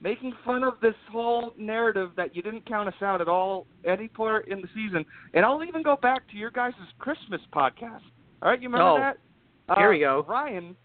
[0.00, 4.06] making fun of this whole narrative that you didn't count us out at all any
[4.06, 5.04] part in the season.
[5.34, 8.02] And I'll even go back to your guys' Christmas podcast.
[8.42, 9.16] All right, you remember Oh, that?
[9.76, 10.24] here Uh, we go.
[10.28, 10.76] Ryan,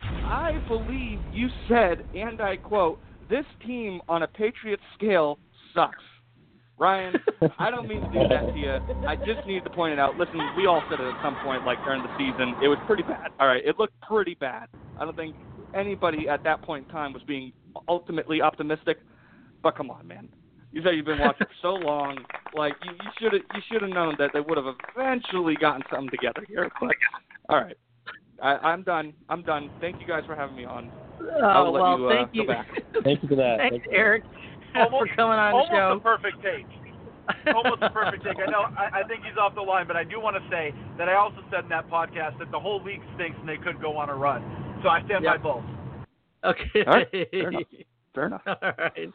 [0.00, 5.38] I believe you said, and I quote, "This team on a Patriot scale
[5.74, 6.02] sucks."
[6.78, 7.14] Ryan,
[7.58, 9.06] I don't mean to do that to you.
[9.06, 10.18] I just need to point it out.
[10.18, 12.54] Listen, we all said it at some point, like during the season.
[12.62, 13.30] It was pretty bad.
[13.40, 14.68] All right, it looked pretty bad.
[14.98, 15.34] I don't think
[15.74, 17.52] anybody at that point in time was being
[17.88, 18.98] ultimately optimistic.
[19.62, 20.28] But come on, man.
[20.72, 22.18] You said you've been watching for so long.
[22.54, 25.82] Like you, you should have, you should have known that they would have eventually gotten
[25.90, 26.70] something together here.
[26.80, 26.94] But
[27.48, 27.76] all right,
[28.42, 29.12] I, I'm done.
[29.28, 29.70] I'm done.
[29.80, 30.90] Thank you guys for having me on.
[31.42, 32.46] I'll Oh let well, you, uh, thank go you.
[32.48, 32.66] back.
[33.04, 33.58] Thank you for that.
[33.58, 33.92] Thanks, Thank you.
[33.98, 34.24] Eric,
[34.90, 35.72] for coming on the show.
[35.72, 35.96] Almost show.
[35.96, 36.66] a perfect take.
[37.54, 38.36] Almost a perfect take.
[38.38, 38.66] I know.
[38.78, 41.14] I, I think he's off the line, but I do want to say that I
[41.14, 44.10] also said in that podcast that the whole league stinks and they could go on
[44.10, 44.42] a run.
[44.82, 45.36] So I stand Yep.
[45.36, 45.64] by both.
[46.44, 46.84] Okay.
[46.86, 47.62] All right, fair enough.
[48.14, 48.42] Fair enough.
[48.46, 49.10] All right.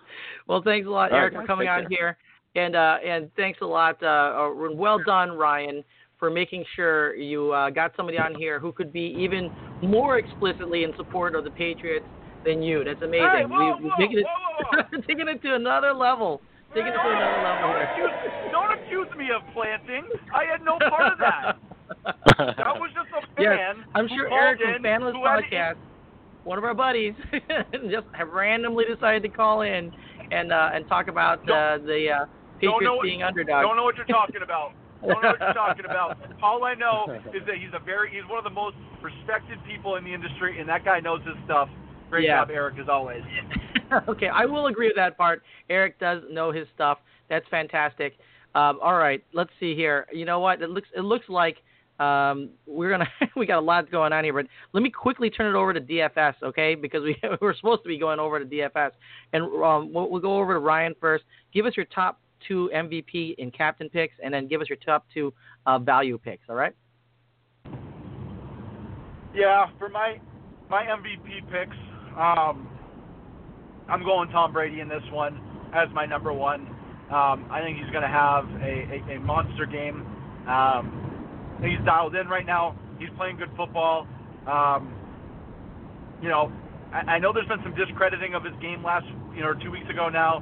[0.48, 2.18] Well, thanks a lot, All right, Eric, for guys, coming take on here,
[2.56, 4.02] and uh, and thanks a lot.
[4.04, 5.84] Uh, uh, well done, Ryan,
[6.22, 10.84] for making sure you uh, got somebody on here who could be even more explicitly
[10.84, 12.06] in support of the Patriots
[12.46, 12.84] than you.
[12.84, 13.26] That's amazing.
[13.26, 16.40] Hey, whoa, we, we're taking it, whoa, whoa, taking it to another level.
[16.76, 18.08] Taking it to another level Don't here.
[18.08, 20.06] accuse, don't accuse me of planting.
[20.32, 21.58] I had no part of that.
[22.38, 23.44] That was just a fan.
[23.44, 25.76] Yes, I'm sure Eric from Fanless Podcast,
[26.46, 27.14] one of our buddies,
[27.92, 29.92] just have randomly decided to call in
[30.32, 32.26] and uh, and talk about uh, the uh,
[32.60, 33.68] Patriots being underdogs.
[33.68, 34.72] Don't know what you're talking about.
[35.02, 36.18] Don't know what you're talking about.
[36.44, 39.96] All I know is that he's a very he's one of the most respected people
[39.96, 41.70] in the industry, and that guy knows his stuff.
[42.10, 42.40] Great Yeah.
[42.42, 43.24] job, Eric, as always.
[44.08, 45.44] okay, I will agree with that part.
[45.70, 47.00] Eric does know his stuff.
[47.30, 48.18] That's fantastic.
[48.54, 50.06] Um, all right, let's see here.
[50.12, 50.62] You know what?
[50.62, 51.58] It looks it looks like
[52.00, 55.54] um, we're gonna we got a lot going on here, but let me quickly turn
[55.56, 56.76] it over to DFS, okay?
[56.76, 58.92] Because we we're supposed to be going over to DFS,
[59.34, 61.24] and um, we'll, we'll go over to Ryan first.
[61.54, 65.06] Give us your top two MVP and captain picks, and then give us your top
[65.14, 65.34] two
[65.66, 66.44] uh, value picks.
[66.50, 66.74] All right?
[69.34, 70.20] Yeah, for my
[70.70, 71.78] my MVP picks,
[72.18, 72.70] um,
[73.88, 75.40] I'm going Tom Brady in this one
[75.74, 76.62] as my number one.
[77.12, 80.06] Um, I think he's going to have a, a, a monster game.
[80.48, 82.78] Um, he's dialed in right now.
[83.00, 84.08] He's playing good football.
[84.48, 84.94] Um,
[86.22, 86.52] you know,
[86.94, 89.90] I, I know there's been some discrediting of his game last, you know, two weeks
[89.90, 90.40] ago now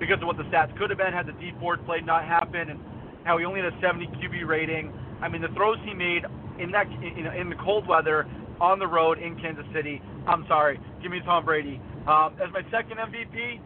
[0.00, 2.70] because of what the stats could have been had the Dee Ford play not happened
[2.70, 2.80] and
[3.24, 4.92] how he only had a 70 QB rating.
[5.20, 6.24] I mean, the throws he made
[6.58, 8.26] in that, you know, in the cold weather
[8.60, 10.02] on the road in Kansas City.
[10.26, 11.80] I'm sorry, give me Tom Brady.
[12.08, 13.60] Um, as my second MVP,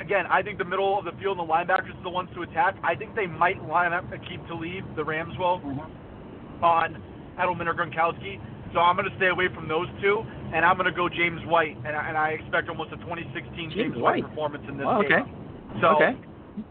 [0.00, 2.42] again, I think the middle of the field and the linebackers are the ones to
[2.42, 2.76] attack.
[2.82, 5.60] I think they might line up Aqib Talib, the Rams will,
[6.62, 7.02] on
[7.38, 8.40] Edelman or Gronkowski.
[8.72, 11.40] So I'm going to stay away from those two, and I'm going to go James
[11.46, 14.22] White, and I, and I expect almost a 2016 James, White.
[14.24, 15.12] performance in this Oh, game.
[15.12, 15.30] okay.
[15.80, 16.16] So Okay.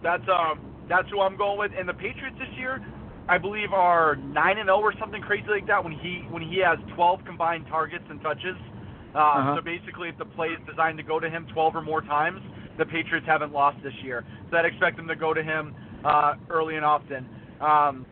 [0.04, 1.72] that's um that's who I'm going with.
[1.78, 2.84] And the Patriots this year,
[3.30, 5.84] I believe, are nine and zero or something crazy like that.
[5.84, 8.56] When he when he has 12 combined targets and touches.
[9.16, 9.56] Um, Uh-huh.
[9.58, 12.42] So basically, if the play is designed to go to him 12 or more times,
[12.78, 14.24] the Patriots haven't lost this year.
[14.52, 15.74] So I'd expect them to go to him
[16.06, 17.26] uh, early and often.
[17.60, 18.06] Um,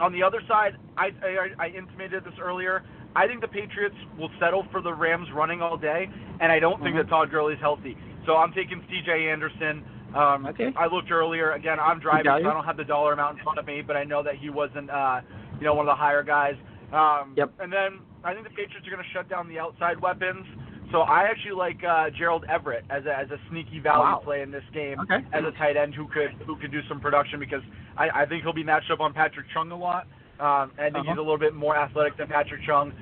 [0.00, 2.82] on the other side, I, I, I intimated this earlier.
[3.14, 6.08] I think the Patriots will settle for the Rams running all day,
[6.40, 7.00] and I don't think Mhm.
[7.00, 7.96] that Todd Gurley's healthy.
[8.24, 9.28] So I'm taking C.J.
[9.28, 9.84] Anderson.
[10.14, 10.72] Um, Okay.
[10.76, 11.52] I looked earlier.
[11.52, 12.34] Again, I'm driving, so.
[12.34, 14.50] I don't have the dollar amount in front of me, but I know that he
[14.50, 15.20] wasn't, uh,
[15.58, 16.56] you know, one of the higher guys.
[16.92, 17.50] Um, Yep.
[17.60, 20.46] And then I think the Patriots are going to shut down the outside weapons.
[20.90, 24.20] So I actually like uh, Gerald Everett as a, as a sneaky value Wow.
[24.22, 25.24] play in this game Okay.
[25.32, 27.62] as a tight end who could who could do some production because
[27.96, 30.06] I, I think he'll be matched up on Patrick Chung a lot.
[30.42, 31.02] Um, and I think Uh-huh.
[31.12, 32.92] he's a little bit more athletic than Patrick Chung.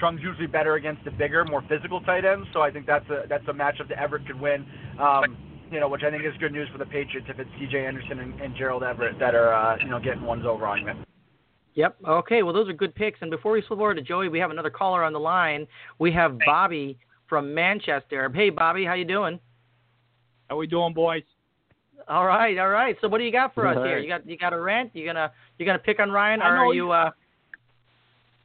[0.00, 3.24] Chung's usually better against the bigger, more physical tight ends, so I think that's a
[3.28, 4.64] that's a matchup that Everett could win.
[4.98, 5.36] Um,
[5.70, 7.84] you know, which I think is good news for the Patriots if it's C.J.
[7.84, 10.92] Anderson and, and Gerald Everett that are uh, you know getting ones over on you.
[11.74, 11.96] Yep.
[12.08, 12.42] Okay.
[12.42, 13.20] Well, those are good picks.
[13.22, 15.66] And before we flip over to Joey, we have another caller on the line.
[15.98, 16.98] We have Bobby
[17.28, 18.30] from Manchester.
[18.34, 19.38] Hey, Bobby, how you doing?
[20.48, 21.22] How we doing, boys?
[22.08, 22.96] All right, all right.
[23.00, 23.98] So what do you got for us All here?
[23.98, 24.90] You got you got a rant?
[24.94, 26.90] You gonna you gonna pick on Ryan, I or know are you?
[26.90, 27.10] uh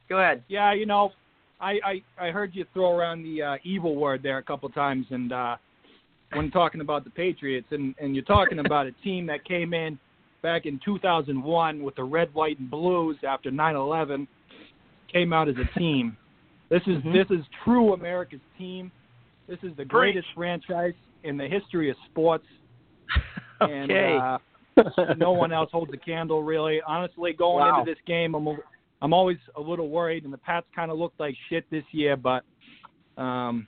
[0.08, 0.44] Go ahead.
[0.48, 1.12] Yeah, you know,
[1.60, 1.78] I
[2.18, 5.32] I, I heard you throw around the uh, evil word there a couple times, and
[5.32, 5.56] uh,
[6.34, 9.98] when talking about the Patriots, and and you're talking about a team that came in
[10.42, 14.26] back in 2001 with the red, white, and blues after 9/11,
[15.10, 16.18] came out as a team.
[16.68, 17.12] This is Mhm.
[17.14, 18.92] this is true America's team.
[19.46, 19.88] This is the Preach.
[19.88, 22.46] greatest franchise in the history of sports.
[23.60, 24.18] And, okay.
[24.20, 26.80] uh, no one else holds a candle really.
[26.86, 27.80] Honestly, going Wow.
[27.80, 28.56] into this game, I'm a,
[29.02, 32.16] I'm always a little worried, and the Pats kind of looked like shit this year,
[32.16, 32.44] but
[33.16, 33.66] um,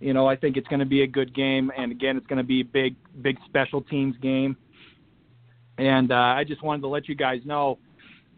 [0.00, 2.38] you know I think it's going to be a good game, and again, it's going
[2.38, 4.56] to be a big big special teams game.
[5.78, 7.78] And uh, I just wanted to let you guys know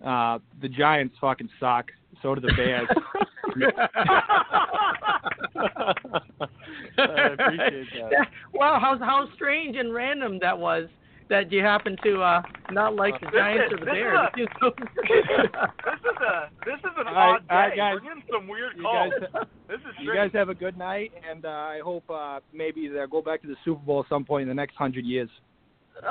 [0.04, 1.90] uh, the Giants fucking suck.
[2.22, 2.88] So do the Bears.
[5.56, 8.28] I appreciate that.
[8.52, 10.88] wow, how how strange and random that was
[11.30, 14.00] that you happen to uh not like the This Giants is- or the this is
[14.00, 14.18] Bears.
[14.18, 17.70] a- It seems so- this is a this is an All right, odd all right,
[17.70, 17.76] day.
[17.76, 17.94] guys.
[17.94, 19.12] We're getting some weird you calls.
[19.20, 20.32] guys, this is you strange.
[20.32, 23.48] guys have a good night, and uh, I hope uh, maybe they'll go back to
[23.48, 25.30] the Super Bowl at some point in the next hundred years.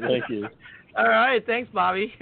[0.00, 0.48] Thank you.
[0.96, 2.14] All right, thanks, Bobby.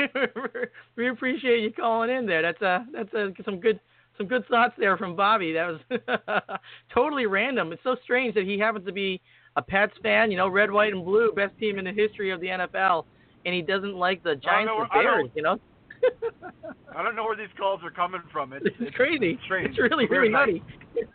[0.96, 2.40] we appreciate you calling in there.
[2.40, 3.78] That's a that's a, some good
[4.16, 5.52] some good thoughts there from Bobby.
[5.52, 6.60] That was
[6.94, 7.72] totally random.
[7.72, 9.20] It's so strange that he happens to be
[9.56, 10.30] a Pats fan.
[10.30, 13.04] You know, red, white, and blue, best team in the history of the NFL,
[13.44, 15.28] and he doesn't like the Giants or Bears.
[15.34, 15.58] You know.
[16.96, 18.52] I don't know where these calls are coming from.
[18.52, 19.38] It's, It's crazy.
[19.44, 19.70] strange.
[19.70, 20.62] It's really, really nutty.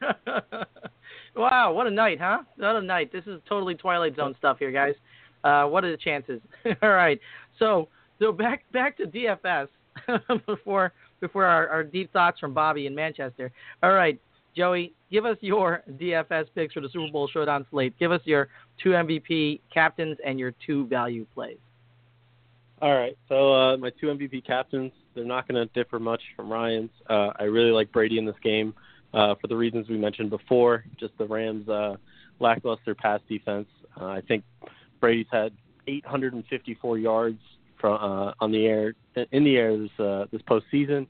[1.36, 2.40] wow, what a night, huh?
[2.56, 3.12] What a night.
[3.12, 4.96] This is totally Twilight Zone stuff here, guys.
[5.44, 6.42] Uh, what are the chances?
[6.82, 7.20] All right.
[7.60, 9.68] So, so back back to DFS
[10.46, 13.52] before before our, our deep thoughts from Bobby in Manchester.
[13.84, 14.20] All right,
[14.56, 17.94] Joey, give us your DFS picks for the Super Bowl showdown slate.
[18.00, 18.50] Give us your
[18.82, 21.58] two MVP captains and your two value plays.
[22.82, 23.18] All right.
[23.30, 26.92] So uh, my two MVP captains, they're not going to differ much from Ryan's.
[27.10, 28.74] Uh, I really like Brady in this game
[29.14, 30.86] uh, for the reasons we mentioned before.
[31.00, 31.96] Just the Rams' uh,
[32.40, 33.68] lackluster pass defense.
[34.00, 34.44] Uh, I think
[35.00, 35.54] Brady's had
[35.88, 37.40] 854 yards
[37.80, 38.94] from uh, on the air
[39.32, 41.08] in the air this uh, this postseason.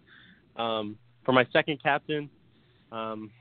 [0.56, 2.30] Um, for my second captain,
[2.92, 3.32] um,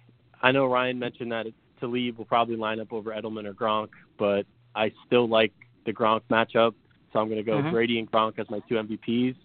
[0.42, 1.46] I know Ryan mentioned that
[1.80, 5.52] Talib will probably line up over Edelman or Gronk, but I still like
[5.84, 6.74] the Gronk matchup,
[7.12, 7.70] so I'm going to go Mhm.
[7.70, 9.36] Brady and Gronk as my two MVPs.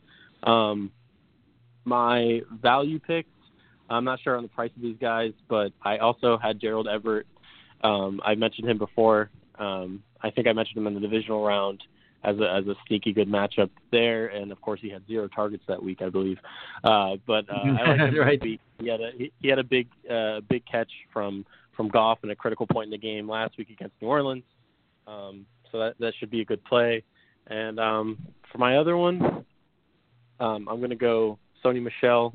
[0.44, 0.92] Um,
[1.86, 3.30] my value picks,
[3.90, 7.28] I'm not sure on the price of these guys, but I also had Gerald Everett.
[7.84, 9.30] Um, I mentioned him before.
[9.58, 11.84] Um, I think I mentioned him in the divisional round
[12.24, 15.64] as a as a sneaky good matchup there, and of course he had zero targets
[15.68, 16.38] that week, I believe.
[16.84, 18.42] Uh, but uh, I like him Right.
[18.80, 22.30] He had a he, he had a big uh, big catch from from Goff in
[22.30, 24.44] a critical point in the game last week against New Orleans.
[25.08, 27.04] Um, so that that should be a good play.
[27.48, 28.18] And um,
[28.52, 29.46] for my other one,
[30.40, 32.34] um, I'm going to go Sony Michel.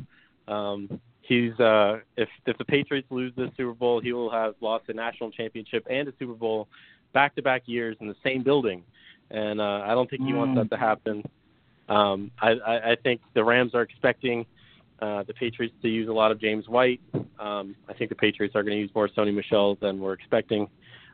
[0.49, 4.89] Um, he's uh, if if the Patriots lose this Super Bowl, he will have lost
[4.89, 6.69] a national championship and a Super Bowl
[7.13, 8.83] back to back years in the same building,
[9.31, 11.25] and uh, I don't think he wants that to happen.
[11.89, 14.47] Um, I, I, I think the Rams are expecting
[15.01, 17.01] uh, the Patriots to use a lot of James White.
[17.39, 20.69] Um, I think the Patriots are going to use more Sony Michel than we're expecting.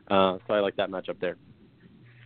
[0.09, 1.37] Uh, so I like that matchup there.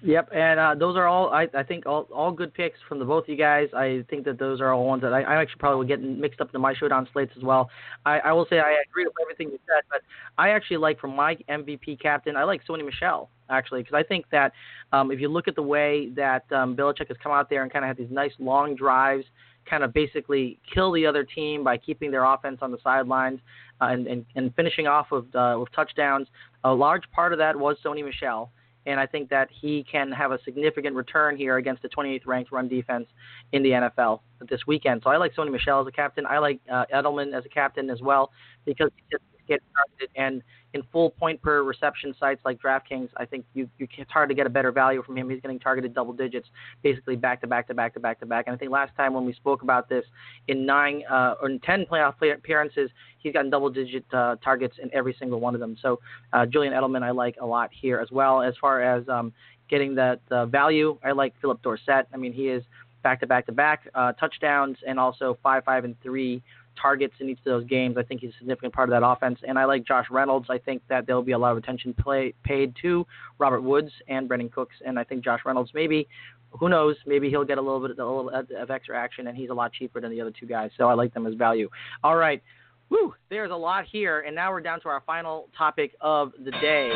[0.04, 3.06] Yep, and uh, those are all I, I think all all good picks from the
[3.06, 3.68] both of you guys.
[3.76, 6.40] I think that those are all ones that I, I actually probably would get mixed
[6.40, 7.72] up into my showdown slates as well.
[8.06, 10.02] I, I will say I agree with everything you said, but
[10.38, 14.26] I actually like for my MVP captain, I like Sony Michel actually because I think
[14.32, 14.54] that
[14.92, 17.72] um, if you look at the way that um, Belichick has come out there and
[17.72, 19.26] kind of had these nice long drives,
[19.70, 23.40] kind of basically kill the other team by keeping their offense on the sidelines
[23.82, 26.28] uh, and, and and finishing off with uh, with touchdowns.
[26.64, 28.52] A large part of that was Sony Michel
[28.88, 32.52] and I think that he can have a significant return here against the 28th ranked
[32.54, 33.06] run defense
[33.52, 35.02] in the NFL this weekend.
[35.04, 36.26] So I like Sony Michel as a captain.
[36.26, 38.32] I like uh, Edelman as a captain as well
[38.66, 43.46] because he gets targeted and in full point per reception sites like DraftKings, I think
[43.54, 45.30] you, you it's hard to get a better value from him.
[45.30, 46.48] He's getting targeted double digits,
[46.84, 48.48] basically back to back to back to back to back.
[48.48, 50.06] And I think last time when we spoke about this,
[50.48, 54.76] in nine uh, or in ten playoff play appearances, he's gotten double digit uh, targets
[54.82, 55.78] in every single one of them.
[55.82, 56.00] So
[56.34, 58.42] uh, Julian Edelman, I like a lot here as well.
[58.42, 59.34] As far as um,
[59.70, 62.08] getting that uh, value, I like Phillip Dorsett.
[62.14, 62.64] I mean, he is
[63.04, 66.44] back to back to back uh, touchdowns and also five, five, and three
[66.82, 67.98] targets in each of those games.
[67.98, 69.40] I think he's a significant part of that offense.
[69.48, 70.48] And I like Josh Reynolds.
[70.50, 73.06] I think that there'll be a lot of attention play, paid to
[73.40, 74.76] Robert Woods and Brandin Cooks.
[74.86, 76.08] And I think Josh Reynolds maybe,
[76.52, 79.50] who knows, maybe he'll get a little bit a little of extra action, and he's
[79.50, 80.72] a lot cheaper than the other two guys.
[80.78, 81.70] So I like them as value.
[82.04, 82.42] All right.
[82.90, 86.52] Woo, there's a lot here, and now we're down to our final topic of the
[86.52, 86.90] day.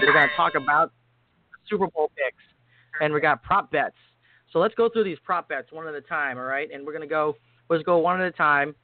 [0.00, 0.92] We're going to talk about
[1.70, 2.42] Super Bowl picks,
[3.00, 3.94] and we got prop bets.
[4.52, 6.68] So let's go through these prop bets one at a time, all right?
[6.72, 7.36] And we're gonna go.
[7.68, 8.74] Let's go one at a time,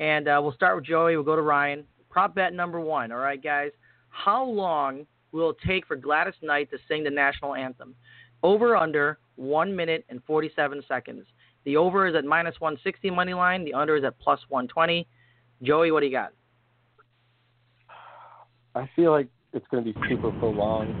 [0.00, 1.16] and uh, we'll start with Joey.
[1.16, 1.84] We'll go to Ryan.
[2.10, 3.70] Prop bet number one, all right, guys.
[4.10, 7.94] How long will it take for Gladys Knight to sing the national anthem?
[8.42, 11.26] Over under one minute and 47 seconds.
[11.64, 13.64] The over is at minus 160 money line.
[13.64, 15.06] The under is at plus 120.
[15.62, 16.32] Joey, what do you got?
[18.74, 20.94] I feel like it's going to be super prolonged.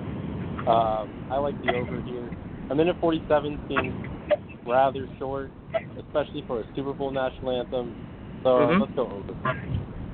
[0.68, 2.30] Um, I like the over here.
[2.70, 3.94] A minute 47 seems
[4.66, 5.50] rather short,
[5.98, 7.94] especially for a Super Bowl national anthem.
[8.42, 8.80] So Mhm.
[8.80, 9.34] let's go over.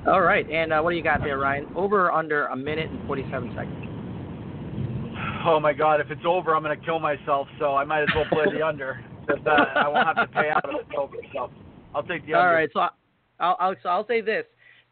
[0.07, 1.67] All right, and uh, what do you got there, Ryan?
[1.75, 3.85] Over or under a minute and 47 seconds.
[5.45, 5.99] Oh my God!
[6.01, 7.47] If it's over, I'm gonna kill myself.
[7.59, 8.99] So I might as well play the under.
[9.25, 11.15] Because uh, I won't have to pay out if it's over.
[11.33, 11.49] So
[11.95, 12.47] I'll take the under.
[12.47, 12.89] All right, so I-
[13.39, 14.45] I'll, I'll so I'll say this.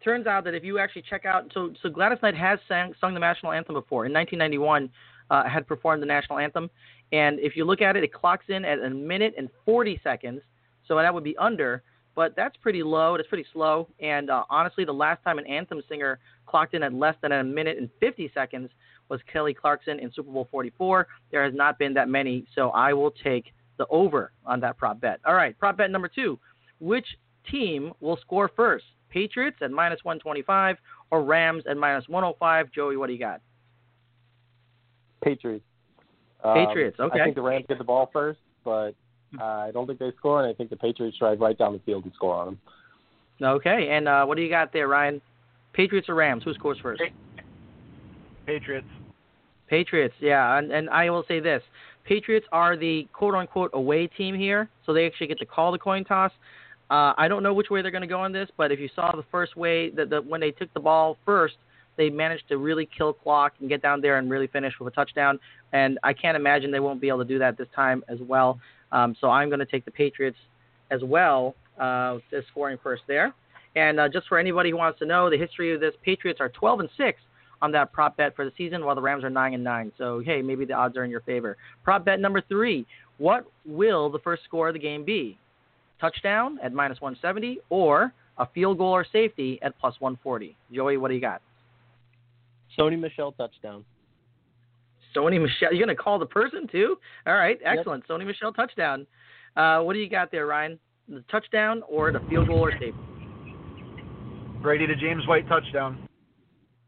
[0.04, 3.14] Turns out that if you actually check out, so so Gladys Knight has sang, sung
[3.14, 4.08] the national anthem before.
[4.08, 4.90] In 1991,
[5.30, 6.68] uh, had performed the national anthem,
[7.12, 10.42] and if you look at it, it clocks in at a minute and 40 seconds.
[10.88, 11.84] So that would be under,
[12.16, 13.18] but that's pretty low.
[13.18, 13.88] That's pretty slow.
[14.00, 17.44] And uh, honestly, the last time an anthem singer clocked in at less than a
[17.44, 18.70] minute and 50 seconds
[19.10, 21.08] was Kelly Clarkson in Super Bowl 44.
[21.32, 25.02] There has not been that many, so I will take the over on that prop
[25.02, 25.20] bet.
[25.26, 26.40] All right, prop bet number two.
[26.80, 27.08] Which
[27.50, 28.86] team will score first?
[29.10, 30.78] Patriots at minus 125
[31.12, 32.72] or Rams at minus 105?
[32.72, 33.42] Joey, what do you got?
[35.24, 35.66] Patriots.
[36.44, 37.22] Um, Patriots, okay.
[37.22, 38.96] I think the Rams get the ball first, but
[39.40, 41.80] uh, I don't think they score, and I think the Patriots drive right down the
[41.80, 42.60] field and score on them.
[43.42, 45.22] Okay, and uh, what do you got there, Ryan?
[45.74, 46.44] Patriots or Rams?
[46.44, 47.02] Who scores first?
[48.46, 48.88] Patriots.
[49.68, 51.64] Patriots, yeah, and, and I will say this:
[52.06, 56.04] Patriots are the quote-unquote away team here, so they actually get to call the coin
[56.04, 56.32] toss.
[56.92, 58.90] Uh, I don't know which way they're going to go on this, but if you
[58.96, 61.56] saw the first way that the, when they took the ball first,
[61.98, 64.96] they managed to really kill clock and get down there and really finish with a
[64.96, 65.40] touchdown.
[65.72, 68.60] And I can't imagine they won't be able to do that this time as well.
[68.94, 70.38] Um, so I'm going to take the Patriots
[70.92, 73.34] as well uh, as scoring first there.
[73.76, 76.50] And uh, just for anybody who wants to know the history of this, Patriots are
[76.50, 77.20] 12 and six
[77.62, 79.92] on that prop bet for the season, while the Rams are nine and nine.
[79.98, 81.58] So hey, maybe the odds are in your favor.
[81.84, 82.86] Prop bet number three:
[83.18, 85.38] What will the first score of the game be?
[86.00, 90.56] Touchdown at minus 170, or a field goal or safety at plus 140.
[90.74, 91.42] Joey, what do you got?
[92.78, 93.86] Sony Michel touchdown.
[95.16, 95.72] Sony Michel.
[95.72, 96.98] You're gonna call the person too?
[97.28, 98.08] All right, excellent.
[98.08, 99.06] Sony Michel touchdown.
[99.56, 100.80] Uh, what do you got there, Ryan?
[101.08, 102.94] The touchdown or the field goal or safety?
[104.62, 106.08] Brady to James White touchdown.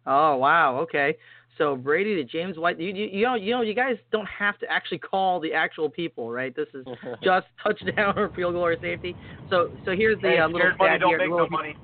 [0.07, 1.17] Oh wow, okay.
[1.57, 2.79] So Brady to James White.
[2.79, 5.89] You, you, you know you know you guys don't have to actually call the actual
[5.89, 6.55] people, right?
[6.55, 6.85] This is
[7.23, 9.15] just touchdown or field goal or safety.
[9.49, 11.17] So so here's the uh, little scared money stat don't here.
[11.17, 11.77] make little- no money.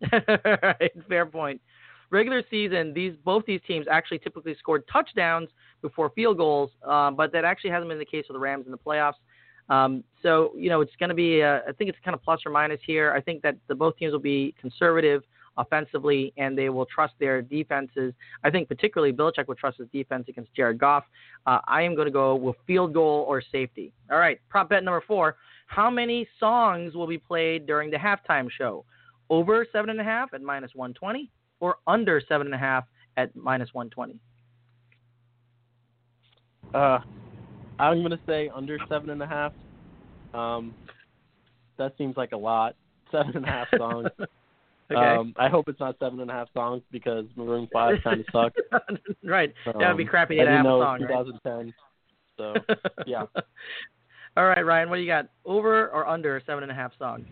[0.80, 1.60] right, fair point.
[2.10, 5.50] Regular season, these both these teams actually typically scored touchdowns
[5.82, 8.72] before field goals, um, but that actually hasn't been the case with the Rams in
[8.72, 9.14] the playoffs.
[9.68, 12.40] Um, so you know it's going to be, uh, I think it's kind of plus
[12.46, 13.12] or minus here.
[13.12, 15.22] I think that the both teams will be conservative
[15.58, 18.14] offensively, and they will trust their defenses.
[18.44, 21.04] I think particularly Belichick will trust his defense against Jared Goff.
[21.46, 23.92] Uh, I am going to go with field goal or safety.
[24.10, 25.36] All right, prop bet number four:
[25.66, 28.84] How many songs will be played during the halftime show?
[29.30, 32.84] Over seven and a half at minus 120, or under seven and a half
[33.18, 34.18] at minus 120.
[36.74, 36.98] Uh,
[37.78, 39.52] I'm gonna say under seven and a half.
[40.34, 40.74] Um,
[41.78, 42.74] that seems like a lot.
[43.10, 44.08] Seven and a half songs.
[44.90, 44.94] okay.
[45.00, 48.26] Um, I hope it's not seven and a half songs because Maroon Five kind of
[48.30, 48.60] sucks.
[49.24, 49.54] right.
[49.64, 51.24] That would be Um, crappy to I have didn't a know song, it right?
[51.42, 51.74] 2010.
[52.36, 52.54] So
[53.06, 53.24] yeah,
[54.36, 55.28] All right, Ryan, what do you got?
[55.46, 57.24] Over or under seven and a half songs?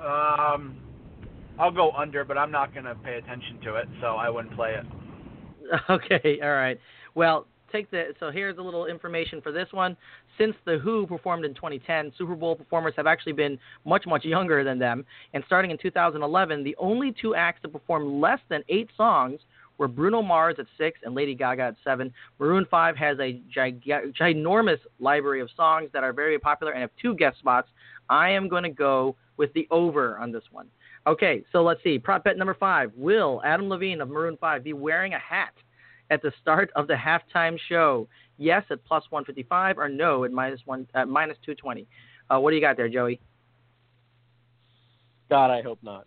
[0.00, 0.76] Um,
[1.58, 4.74] I'll go under, but I'm not gonna pay attention to it, so I wouldn't play
[4.74, 4.86] it.
[5.90, 6.78] Okay, all right.
[7.14, 9.96] Well, take the so here's a little information for this one.
[10.38, 14.64] Since the Who performed in 2010, Super Bowl performers have actually been much much younger
[14.64, 15.04] than them.
[15.32, 19.40] And starting in 2011, the only two acts to perform less than eight songs
[19.78, 22.12] were Bruno Mars at six and Lady Gaga at seven.
[22.38, 26.90] Maroon 5 has a giga- ginormous library of songs that are very popular and have
[27.00, 27.68] two guest spots.
[28.08, 30.68] I am going to go with the over on this one.
[31.06, 31.98] Okay, so let's see.
[31.98, 32.90] Prop bet number five.
[32.96, 35.52] Will Adam Levine of Maroon 5 be wearing a hat
[36.10, 38.08] at the start of the halftime show?
[38.38, 41.86] Yes at plus 155 or no at minus, one, at minus 220.
[42.30, 43.20] Uh, what do you got there, Joey?
[45.30, 46.06] God, I hope not.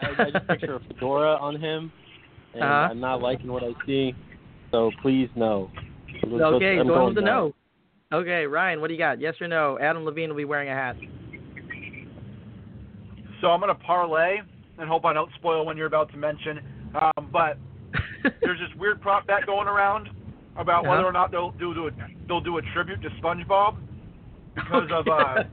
[0.00, 1.92] I, I just picture a fedora on him,
[2.54, 2.88] and Uh-huh.
[2.90, 4.14] I'm not liking what I see.
[4.70, 5.70] So please no.
[6.22, 7.54] Let's- let's- Okay, I'm going going with the no.
[8.12, 8.18] no.
[8.18, 9.20] Okay, Ryan, what do you got?
[9.20, 9.78] Yes or no?
[9.80, 10.96] Adam Levine will be wearing a hat.
[13.40, 14.38] So I'm gonna parlay
[14.78, 16.60] and hope I don't spoil one you're about to mention.
[16.94, 17.58] Um, but
[18.40, 20.08] there's this weird prop bet going around
[20.56, 21.08] about whether Uh-huh.
[21.08, 21.90] or not they'll do a,
[22.28, 23.76] they'll do a tribute to SpongeBob
[24.54, 25.44] because of uh,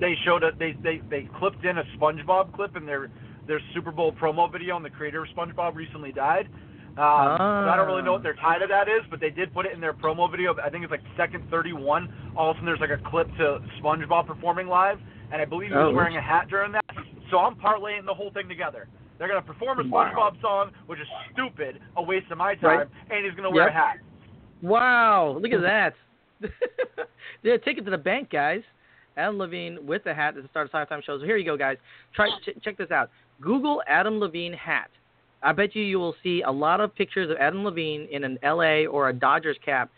[0.00, 3.10] they showed a they, they they clipped in a SpongeBob clip in their
[3.46, 6.48] their Super Bowl promo video, and the creator of SpongeBob recently died.
[6.90, 9.54] Um, so I don't really know what their tie to that is, but they did
[9.54, 10.54] put it in their promo video.
[10.62, 12.32] I think it's like second 31.
[12.36, 14.98] All of a sudden, there's like a clip to SpongeBob performing live,
[15.32, 15.94] and I believe he was Oh.
[15.94, 16.84] wearing a hat during that.
[17.30, 18.88] So I'm parlaying the whole thing together.
[19.18, 20.10] They're gonna perform a Wow.
[20.12, 22.88] SpongeBob song, which is stupid, a waste of my time, Right.
[23.10, 23.70] and he's gonna wear Yep.
[23.72, 23.98] a hat.
[24.62, 25.94] Wow, look at that.
[27.42, 28.62] yeah, take it to the bank, guys.
[29.16, 31.18] Adam Levine with the hat at the start of halftime show.
[31.18, 31.76] So here you go, guys.
[32.14, 33.10] Try ch- check this out.
[33.40, 34.88] Google Adam Levine hat.
[35.42, 38.38] I bet you you will see a lot of pictures of Adam Levine in an
[38.42, 39.90] LA or a Dodgers cap,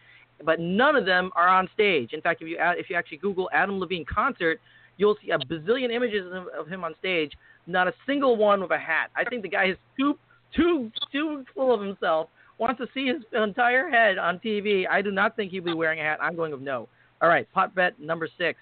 [0.45, 2.12] but none of them are on stage.
[2.12, 4.61] In fact, if you if you actually Google Adam Levine concert,
[5.03, 6.24] you'll see a bazillion images
[6.57, 7.32] of, him on stage.
[7.66, 9.11] Not a single one with a hat.
[9.16, 10.16] I think the guy is too
[10.55, 12.28] too too full of himself.
[12.59, 14.84] Wants to see his entire head on TV.
[14.88, 16.18] I do not think he'll be wearing a hat.
[16.22, 16.88] I'm going with no.
[17.20, 18.61] All right, pot bet number six.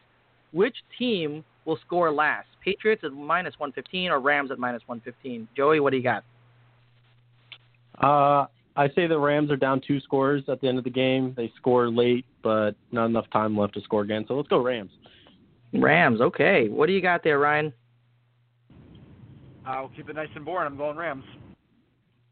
[0.53, 2.49] Which team will score last?
[2.65, 5.47] Patriots at minus 115 or Rams at minus 115?
[5.55, 6.25] Joey, what do you got?
[8.03, 11.35] Uh, I say the Rams are down two scores at the end of the game.
[11.37, 14.25] They score late, but not enough time left to score again.
[14.27, 14.91] So let's go Rams.
[15.73, 16.21] Rams.
[16.21, 16.69] Okay.
[16.69, 17.73] What do you got there, Ryan?
[19.67, 20.67] I'll keep it nice and boring.
[20.67, 21.25] I'm going Rams.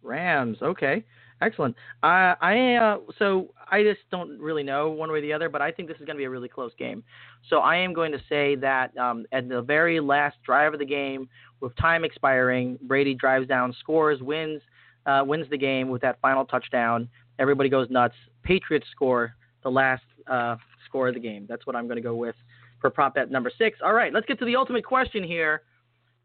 [0.02, 0.58] Rams.
[0.62, 1.04] Okay.
[1.40, 1.76] Excellent.
[2.02, 5.62] Uh, I uh, so I just don't really know one way or the other, but
[5.62, 7.04] I think this is going to be a really close game.
[7.48, 10.86] So I am going to say that um, at the very last drive of the
[10.86, 11.28] game,
[11.60, 14.60] with time expiring, Brady drives down, scores, wins,
[15.06, 17.08] uh, wins the game with that final touchdown.
[17.38, 18.14] Everybody goes nuts.
[18.42, 21.46] Patriots score the last uh, score of the game.
[21.48, 22.34] That's what I'm going to go with
[22.80, 23.78] for prop bet number six.
[23.84, 25.62] All right, let's get to the ultimate question here.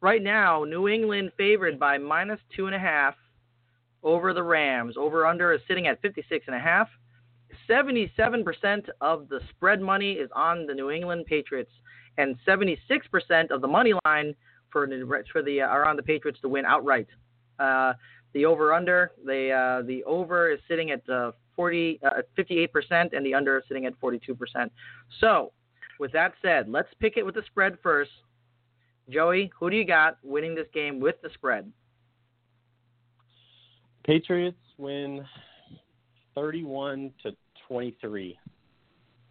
[0.01, 3.15] Right now, New England favored by minus two and a half
[4.03, 4.95] over the Rams.
[4.97, 6.89] Over under is sitting at 56 and a half.
[7.69, 11.71] 77% of the spread money is on the New England Patriots,
[12.17, 12.77] and 76%
[13.51, 14.35] of the money line
[14.71, 17.07] for the for the uh, are on the Patriots to win outright.
[17.59, 17.93] Uh,
[18.33, 23.25] the over under the uh, the over is sitting at uh, 40 uh, 58%, and
[23.25, 24.17] the under is sitting at 42%.
[25.21, 25.51] So,
[25.99, 28.11] with that said, let's pick it with the spread first.
[29.09, 31.71] Joey, who do you got winning this game with the spread?
[34.05, 35.25] Patriots win
[36.35, 37.31] 31 to
[37.67, 38.37] 23.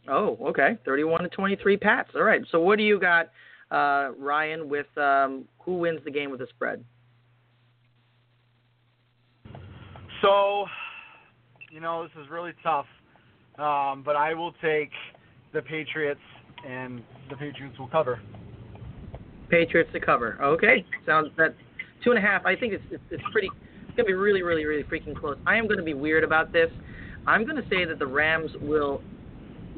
[0.08, 0.78] Oh, okay.
[0.84, 2.10] 31 to 23 Pats.
[2.14, 2.42] All right.
[2.50, 3.30] So what do you got,
[3.70, 6.84] uh, Ryan, with um, who wins the game with the spread?
[10.22, 10.66] So,
[11.70, 12.86] you know, this is really tough,
[13.58, 14.90] um, but I will take
[15.52, 16.20] the Patriots,
[16.66, 18.20] and the Patriots will cover.
[19.48, 20.38] Patriots to cover.
[20.42, 20.84] Okay.
[21.06, 21.54] Sounds that
[22.02, 22.44] two and a half.
[22.46, 23.48] I think it's it's, it's pretty.
[23.86, 25.36] It's gonna be really, really, really freaking close.
[25.46, 26.70] I am gonna be weird about this.
[27.26, 29.02] I'm gonna say that the Rams will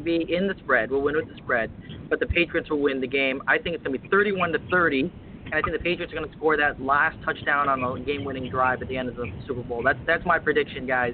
[0.02, 0.90] be in the spread.
[0.90, 1.70] Will win with the spread,
[2.08, 3.42] but the Patriots will win the game.
[3.48, 5.12] I think it's gonna be 31 to 30.
[5.44, 8.50] And I think the Patriots are going to score that last touchdown on the game-winning
[8.50, 9.82] drive at the end of the Super Bowl.
[9.82, 11.12] That's that's my prediction, guys.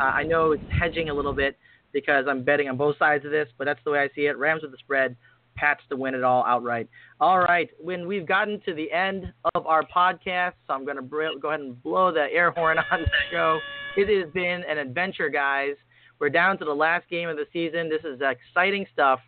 [0.00, 1.56] Uh, I know it's hedging a little bit
[2.00, 4.36] because I'm betting on both sides of this, but that's the way I see it.
[4.38, 5.16] Rams with the spread,
[5.56, 6.88] Pats to win it all outright.
[7.20, 11.02] All right, when we've gotten to the end of our podcast, so I'm going to
[11.02, 13.58] br- go ahead and blow the air horn on the show.
[13.96, 15.74] It has been an adventure, guys.
[16.20, 17.88] We're down to the last game of the season.
[17.88, 19.20] This is exciting stuff,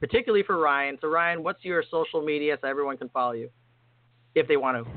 [0.00, 0.98] particularly for Ryan.
[1.00, 3.50] So, Ryan, what's your social media so everyone can follow you?
[4.38, 4.90] if they want to.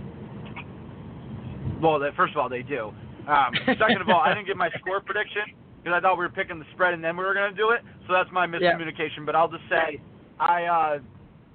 [1.82, 2.94] Well, first of all, they do.
[3.28, 5.44] Um, second of all, I didn't get my score prediction
[5.84, 7.72] because I thought we were picking the spread and then we were going to do
[7.72, 7.82] it.
[8.08, 9.26] So that's my miscommunication.
[9.26, 10.00] But I'll just say,
[10.40, 11.00] I uh,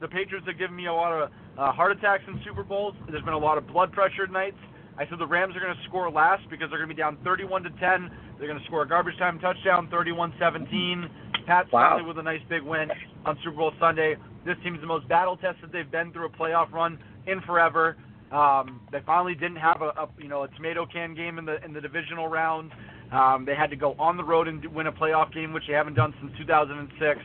[0.00, 2.94] the Patriots have given me a lot of uh, heart attacks in Super Bowls.
[3.10, 4.58] There's been a lot of blood pressure nights.
[4.98, 7.18] I said the Rams are going to score last because they're going to be down
[7.22, 8.10] 31 to 10.
[8.38, 11.08] They're going to score a garbage time touchdown, 31-17.
[11.46, 11.90] Pats Wow.
[11.90, 12.88] finally with a nice big win
[13.24, 14.16] on Super Bowl Sunday.
[14.44, 17.96] This team's the most battle tested they've been through a playoff run in forever.
[18.32, 21.64] Um, they finally didn't have a, a you know a tomato can game in the
[21.64, 22.72] in the divisional round.
[23.12, 25.74] Um, they had to go on the road and win a playoff game, which they
[25.74, 27.20] haven't done since 2006.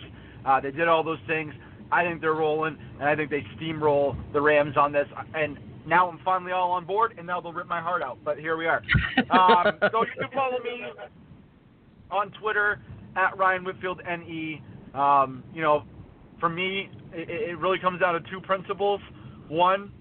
[0.45, 1.53] Uh, they did all those things.
[1.91, 5.07] I think they're rolling, and I think they steamroll the Rams on this.
[5.33, 8.17] And now I'm finally all on board, and now they'll rip my heart out.
[8.23, 8.81] But here we are.
[9.31, 10.83] Um, so you can follow me
[12.09, 12.81] on Twitter
[13.15, 14.61] at Ryan Whitfield NE.
[14.93, 15.83] Um, you know,
[16.39, 18.99] for me, it, it really comes down to two principles.
[19.47, 19.91] One,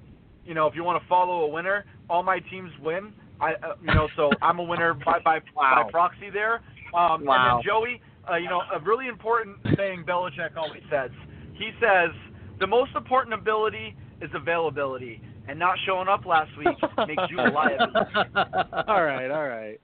[0.45, 3.13] you know, if you want to follow a winner, all my teams win.
[3.41, 5.85] I, uh, you know, so I'm a winner by by, Wow.
[5.85, 6.63] by proxy there.
[6.95, 7.59] Um, Wow.
[7.59, 11.11] And then Joey, uh, you know, a really important thing Belichick always says.
[11.55, 12.11] He says
[12.59, 16.77] the most important ability is availability, and not showing up last week
[17.07, 18.11] makes you a liability.
[18.89, 19.81] all right, all right.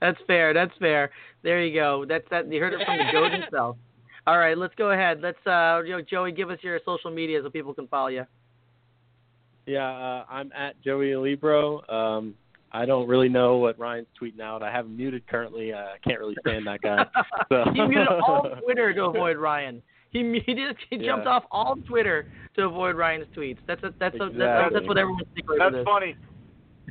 [0.00, 0.52] That's fair.
[0.52, 1.10] That's fair.
[1.42, 2.04] There you go.
[2.08, 2.50] That's that.
[2.52, 3.76] You heard it from the goat himself.
[4.26, 5.20] All right, let's go ahead.
[5.22, 8.24] Let's, uh, you know, Joey, give us your social media so people can follow you.
[9.66, 11.88] Yeah, uh, I'm at Joey Alibro.
[11.92, 12.34] Um,
[12.72, 14.62] I don't really know what Ryan's tweeting out.
[14.62, 15.72] I have him muted currently.
[15.72, 17.04] Uh, I can't really stand that guy.
[17.48, 17.64] So.
[17.74, 19.82] he muted all Twitter to avoid Ryan.
[20.10, 20.54] He he,
[20.90, 21.06] he Yeah.
[21.06, 23.58] jumped off all Twitter to avoid Ryan's tweets.
[23.66, 24.74] That's a, that's a, that's, Exactly.
[24.78, 25.56] that's what everyone's thinking.
[25.58, 26.16] That's funny.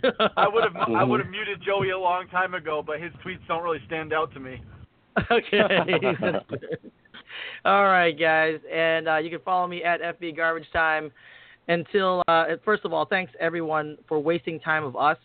[0.37, 3.45] I would have I would have muted Joey a long time ago, but his tweets
[3.47, 4.61] don't really stand out to me.
[5.31, 5.61] okay.
[7.65, 11.11] All right, guys, and uh, you can follow me at FB Garbage Time.
[11.69, 15.17] Until uh, first of all, thanks everyone for wasting time of us.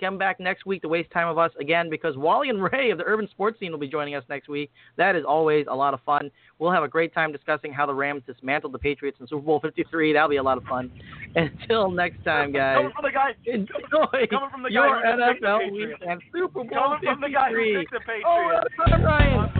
[0.00, 2.96] Come back next week to waste time of us again because Wally and Ray of
[2.96, 4.70] the Urban Sports Scene will be joining us next week.
[4.96, 6.30] That is always a lot of fun.
[6.58, 9.60] We'll have a great time discussing how the Rams dismantled the Patriots in Super Bowl
[9.60, 10.14] 53.
[10.14, 10.90] That'll be a lot of fun.
[11.36, 12.76] Until next time, guys.
[12.76, 13.34] Coming from the guy.
[13.44, 16.02] Enjoy Coming from the guy your who picked the NFL Patriots.
[16.08, 19.50] and Super Bowl Coming from the guy who picked the Oh, that's Ryan.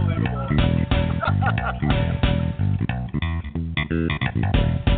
[3.90, 4.86] Unbelievable.